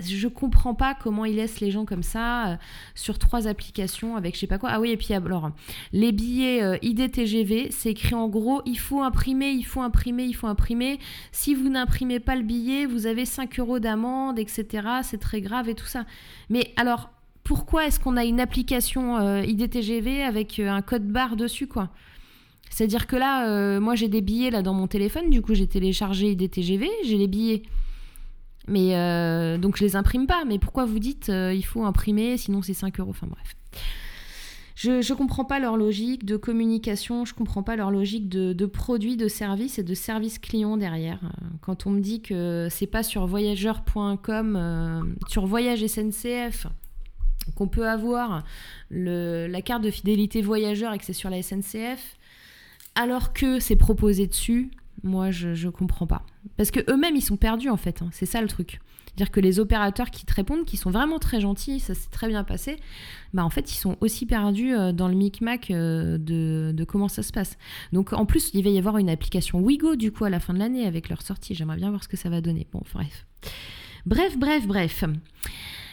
je 0.00 0.28
comprends 0.28 0.74
pas 0.74 0.94
comment 0.94 1.24
ils 1.24 1.36
laissent 1.36 1.60
les 1.60 1.70
gens 1.70 1.84
comme 1.84 2.02
ça 2.02 2.48
euh, 2.48 2.56
sur 2.94 3.18
trois 3.18 3.46
applications 3.46 4.16
avec 4.16 4.34
je 4.34 4.40
sais 4.40 4.46
pas 4.46 4.58
quoi. 4.58 4.70
Ah 4.72 4.80
oui, 4.80 4.90
et 4.90 4.96
puis 4.96 5.14
alors, 5.14 5.50
les 5.92 6.12
billets 6.12 6.62
euh, 6.62 6.76
IDTGV, 6.82 7.68
c'est 7.70 7.90
écrit 7.90 8.14
en 8.14 8.28
gros 8.28 8.62
il 8.66 8.78
faut 8.78 9.02
imprimer, 9.02 9.50
il 9.50 9.64
faut 9.64 9.80
imprimer, 9.80 10.24
il 10.24 10.34
faut 10.34 10.46
imprimer. 10.46 10.98
Si 11.32 11.54
vous 11.54 11.68
n'imprimez 11.68 12.20
pas 12.20 12.36
le 12.36 12.42
billet, 12.42 12.86
vous 12.86 13.06
avez 13.06 13.24
5 13.24 13.58
euros 13.60 13.78
d'amende, 13.78 14.38
etc. 14.38 14.86
C'est 15.02 15.20
très 15.20 15.40
grave 15.40 15.68
et 15.68 15.74
tout 15.74 15.86
ça. 15.86 16.04
Mais 16.48 16.72
alors, 16.76 17.10
pourquoi 17.44 17.86
est-ce 17.86 17.98
qu'on 18.00 18.16
a 18.16 18.24
une 18.24 18.40
application 18.40 19.18
euh, 19.18 19.42
IDTGV 19.42 20.22
avec 20.22 20.58
un 20.58 20.82
code 20.82 21.06
barre 21.06 21.36
dessus, 21.36 21.66
quoi? 21.66 21.90
C'est-à-dire 22.70 23.08
que 23.08 23.16
là, 23.16 23.80
moi 23.80 23.96
j'ai 23.96 24.06
des 24.06 24.20
billets 24.20 24.50
là 24.50 24.62
dans 24.62 24.74
mon 24.74 24.86
téléphone, 24.86 25.28
du 25.28 25.42
coup 25.42 25.54
j'ai 25.54 25.66
téléchargé 25.66 26.30
IDTGV, 26.30 26.88
j'ai 27.04 27.18
les 27.18 27.26
billets. 27.26 27.62
Mais 28.68 28.96
euh, 28.96 29.58
donc 29.58 29.76
je 29.76 29.84
les 29.84 29.96
imprime 29.96 30.26
pas. 30.26 30.44
Mais 30.46 30.58
pourquoi 30.58 30.84
vous 30.84 30.98
dites 30.98 31.28
euh, 31.28 31.52
il 31.54 31.64
faut 31.64 31.84
imprimer, 31.84 32.36
sinon 32.36 32.62
c'est 32.62 32.74
5 32.74 33.00
euros? 33.00 33.10
Enfin 33.10 33.26
bref. 33.28 33.56
Je 34.82 34.92
ne 34.92 35.14
comprends 35.14 35.44
pas 35.44 35.58
leur 35.58 35.76
logique 35.76 36.24
de 36.24 36.38
communication, 36.38 37.26
je 37.26 37.34
comprends 37.34 37.62
pas 37.62 37.76
leur 37.76 37.90
logique 37.90 38.30
de, 38.30 38.54
de 38.54 38.64
produits, 38.64 39.18
de 39.18 39.28
services 39.28 39.78
et 39.78 39.82
de 39.82 39.92
service 39.92 40.38
client 40.38 40.78
derrière. 40.78 41.20
Quand 41.60 41.86
on 41.86 41.90
me 41.90 42.00
dit 42.00 42.22
que 42.22 42.68
c'est 42.70 42.86
pas 42.86 43.02
sur 43.02 43.26
voyageur.com, 43.26 44.56
euh, 44.56 45.02
sur 45.28 45.44
Voyage 45.44 45.84
SNCF, 45.86 46.66
qu'on 47.54 47.68
peut 47.68 47.86
avoir 47.86 48.42
le, 48.88 49.48
la 49.48 49.60
carte 49.60 49.82
de 49.82 49.90
fidélité 49.90 50.40
voyageur 50.40 50.94
et 50.94 50.98
que 50.98 51.04
c'est 51.04 51.12
sur 51.12 51.28
la 51.28 51.42
SNCF, 51.42 52.16
alors 52.94 53.34
que 53.34 53.60
c'est 53.60 53.76
proposé 53.76 54.26
dessus, 54.28 54.70
moi, 55.02 55.30
je, 55.30 55.48
ne 55.48 55.70
comprends 55.70 56.06
pas. 56.06 56.22
Parce 56.56 56.70
que 56.70 56.80
eux-mêmes, 56.90 57.16
ils 57.16 57.22
sont 57.22 57.36
perdus, 57.36 57.70
en 57.70 57.76
fait. 57.76 58.02
Hein. 58.02 58.08
C'est 58.12 58.26
ça 58.26 58.40
le 58.40 58.48
truc. 58.48 58.80
C'est-à-dire 59.06 59.32
que 59.32 59.40
les 59.40 59.58
opérateurs 59.58 60.10
qui 60.10 60.24
te 60.24 60.32
répondent, 60.32 60.64
qui 60.64 60.76
sont 60.76 60.90
vraiment 60.90 61.18
très 61.18 61.40
gentils, 61.40 61.80
ça 61.80 61.94
s'est 61.94 62.10
très 62.10 62.28
bien 62.28 62.44
passé, 62.44 62.76
bah 63.34 63.44
en 63.44 63.50
fait, 63.50 63.72
ils 63.72 63.76
sont 63.76 63.96
aussi 64.00 64.24
perdus 64.24 64.74
euh, 64.74 64.92
dans 64.92 65.08
le 65.08 65.14
micmac 65.14 65.70
euh, 65.70 66.16
de, 66.16 66.72
de, 66.72 66.84
comment 66.84 67.08
ça 67.08 67.22
se 67.22 67.32
passe. 67.32 67.58
Donc, 67.92 68.12
en 68.12 68.24
plus, 68.24 68.50
il 68.54 68.62
va 68.62 68.70
y 68.70 68.78
avoir 68.78 68.98
une 68.98 69.10
application 69.10 69.60
Wigo, 69.60 69.96
du 69.96 70.12
coup, 70.12 70.24
à 70.24 70.30
la 70.30 70.38
fin 70.38 70.54
de 70.54 70.60
l'année, 70.60 70.86
avec 70.86 71.08
leur 71.08 71.22
sortie. 71.22 71.54
J'aimerais 71.54 71.76
bien 71.76 71.90
voir 71.90 72.04
ce 72.04 72.08
que 72.08 72.16
ça 72.16 72.28
va 72.28 72.40
donner. 72.40 72.66
Bon, 72.72 72.82
bref. 72.94 73.26
Bref, 74.06 74.38
bref, 74.38 74.66
bref. 74.66 75.04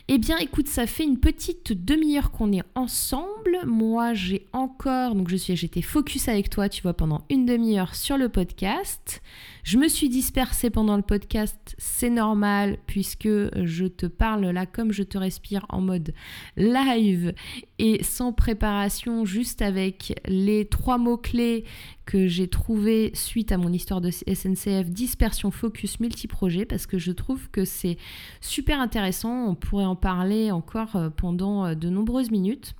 Eh 0.10 0.20
bien, 0.20 0.38
écoute, 0.38 0.70
ça 0.70 0.88
fait 0.88 1.04
une 1.04 1.20
petite 1.20 1.74
demi-heure 1.74 2.32
qu'on 2.32 2.54
est 2.54 2.64
ensemble. 2.76 3.60
Moi, 3.66 4.14
j'ai 4.14 4.48
encore, 4.54 5.16
donc 5.16 5.28
je 5.28 5.36
suis, 5.36 5.58
j'étais 5.58 5.82
focus 5.82 6.30
avec 6.30 6.50
toi, 6.50 6.70
tu 6.70 6.82
vois, 6.82 6.94
pendant 6.94 7.26
une 7.30 7.46
demi-heure 7.46 7.94
sur 7.94 8.18
le 8.18 8.30
podcast. 8.30 9.22
Je 9.68 9.78
me 9.78 9.90
suis 9.90 10.08
dispersée 10.08 10.70
pendant 10.70 10.96
le 10.96 11.02
podcast, 11.02 11.76
c'est 11.78 12.10
normal 12.10 12.78
puisque 12.88 13.28
je 13.28 13.86
te 13.86 14.06
parle 14.06 14.46
là 14.46 14.66
comme 14.66 14.94
je 14.94 15.04
te 15.04 15.18
respire 15.18 15.66
en 15.68 15.82
mode 15.82 16.14
live 16.56 17.34
et 17.78 18.02
sans 18.02 18.32
préparation, 18.32 19.26
juste 19.26 19.62
avec 19.62 20.22
les 20.26 20.64
trois 20.70 20.98
mots-clés 20.98 21.66
que 22.06 22.30
j'ai 22.30 22.48
trouvés 22.48 23.12
suite 23.14 23.52
à 23.52 23.58
mon 23.58 23.74
histoire 23.74 24.00
de 24.00 24.10
SNCF, 24.10 24.90
dispersion, 24.90 25.52
focus, 25.52 26.00
multiprojet, 26.00 26.64
parce 26.64 26.86
que 26.86 26.98
je 26.98 27.12
trouve 27.12 27.50
que 27.50 27.66
c'est 27.66 27.98
super 28.40 28.80
intéressant. 28.80 29.50
On 29.50 29.56
pourrait 29.56 29.84
en 29.84 29.98
parler 29.98 30.50
encore 30.50 30.96
euh, 30.96 31.10
pendant 31.10 31.66
euh, 31.66 31.76
de 31.76 31.90
nombreuses 31.90 32.32
minutes 32.32 32.74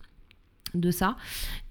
de 0.80 0.92
ça. 0.92 1.18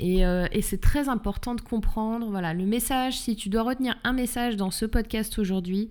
Euh, 0.02 0.46
et, 0.52 0.62
c'est 0.62 0.80
très 0.80 1.08
important 1.08 1.54
de 1.54 1.60
comprendre, 1.60 2.30
voilà, 2.30 2.54
le 2.54 2.66
message, 2.66 3.18
si 3.18 3.36
tu 3.36 3.48
dois 3.48 3.62
retenir 3.62 3.96
un 4.04 4.12
message 4.12 4.56
dans 4.56 4.70
ce 4.70 4.84
podcast 4.86 5.38
aujourd'hui, 5.38 5.90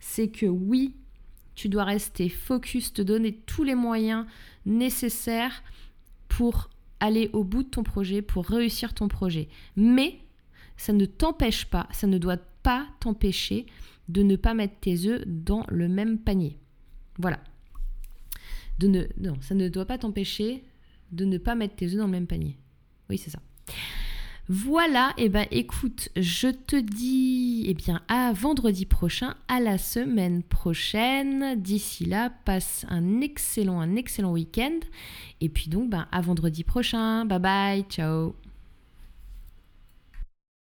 c'est 0.00 0.28
que 0.28 0.46
oui, 0.46 0.94
tu 1.54 1.68
dois 1.68 1.84
rester 1.84 2.28
focus, 2.28 2.92
te 2.92 3.02
donner 3.02 3.32
tous 3.46 3.64
les 3.64 3.74
moyens 3.74 4.26
nécessaires 4.66 5.62
pour 6.28 6.70
aller 7.00 7.30
au 7.32 7.44
bout 7.44 7.62
de 7.62 7.68
ton 7.68 7.82
projet, 7.82 8.22
pour 8.22 8.46
réussir 8.46 8.94
ton 8.94 9.08
projet. 9.08 9.48
Mais 9.76 10.18
ça 10.76 10.92
ne 10.92 11.06
t'empêche 11.06 11.66
pas, 11.66 11.88
ça 11.92 12.06
ne 12.06 12.18
doit 12.18 12.38
pas 12.62 12.86
t'empêcher 13.00 13.66
de 14.08 14.22
ne 14.22 14.36
pas 14.36 14.54
mettre 14.54 14.78
tes 14.80 15.06
œufs 15.06 15.22
dans 15.26 15.64
le 15.68 15.88
même 15.88 16.18
panier. 16.18 16.58
Voilà. 17.18 17.40
De 18.78 19.08
non, 19.18 19.36
ça 19.40 19.54
ne 19.54 19.68
doit 19.68 19.86
pas 19.86 19.98
t'empêcher 19.98 20.62
de 21.12 21.24
ne 21.24 21.38
pas 21.38 21.54
mettre 21.54 21.76
tes 21.76 21.86
œufs 21.86 21.96
dans 21.96 22.06
le 22.06 22.12
même 22.12 22.26
panier. 22.26 22.56
Oui, 23.08 23.18
c'est 23.18 23.30
ça. 23.30 23.38
Voilà, 24.48 25.12
et 25.18 25.24
eh 25.24 25.28
ben 25.28 25.46
écoute, 25.50 26.08
je 26.14 26.46
te 26.46 26.76
dis 26.76 27.64
eh 27.66 27.74
bien 27.74 28.00
à 28.06 28.32
vendredi 28.32 28.86
prochain, 28.86 29.34
à 29.48 29.58
la 29.58 29.76
semaine 29.76 30.44
prochaine. 30.44 31.60
D'ici 31.60 32.04
là, 32.04 32.30
passe 32.44 32.86
un 32.88 33.20
excellent, 33.20 33.80
un 33.80 33.96
excellent 33.96 34.30
week-end. 34.30 34.78
Et 35.40 35.48
puis 35.48 35.68
donc, 35.68 35.90
ben, 35.90 36.06
à 36.12 36.20
vendredi 36.20 36.62
prochain. 36.62 37.24
Bye 37.24 37.40
bye, 37.40 37.82
ciao 37.88 38.36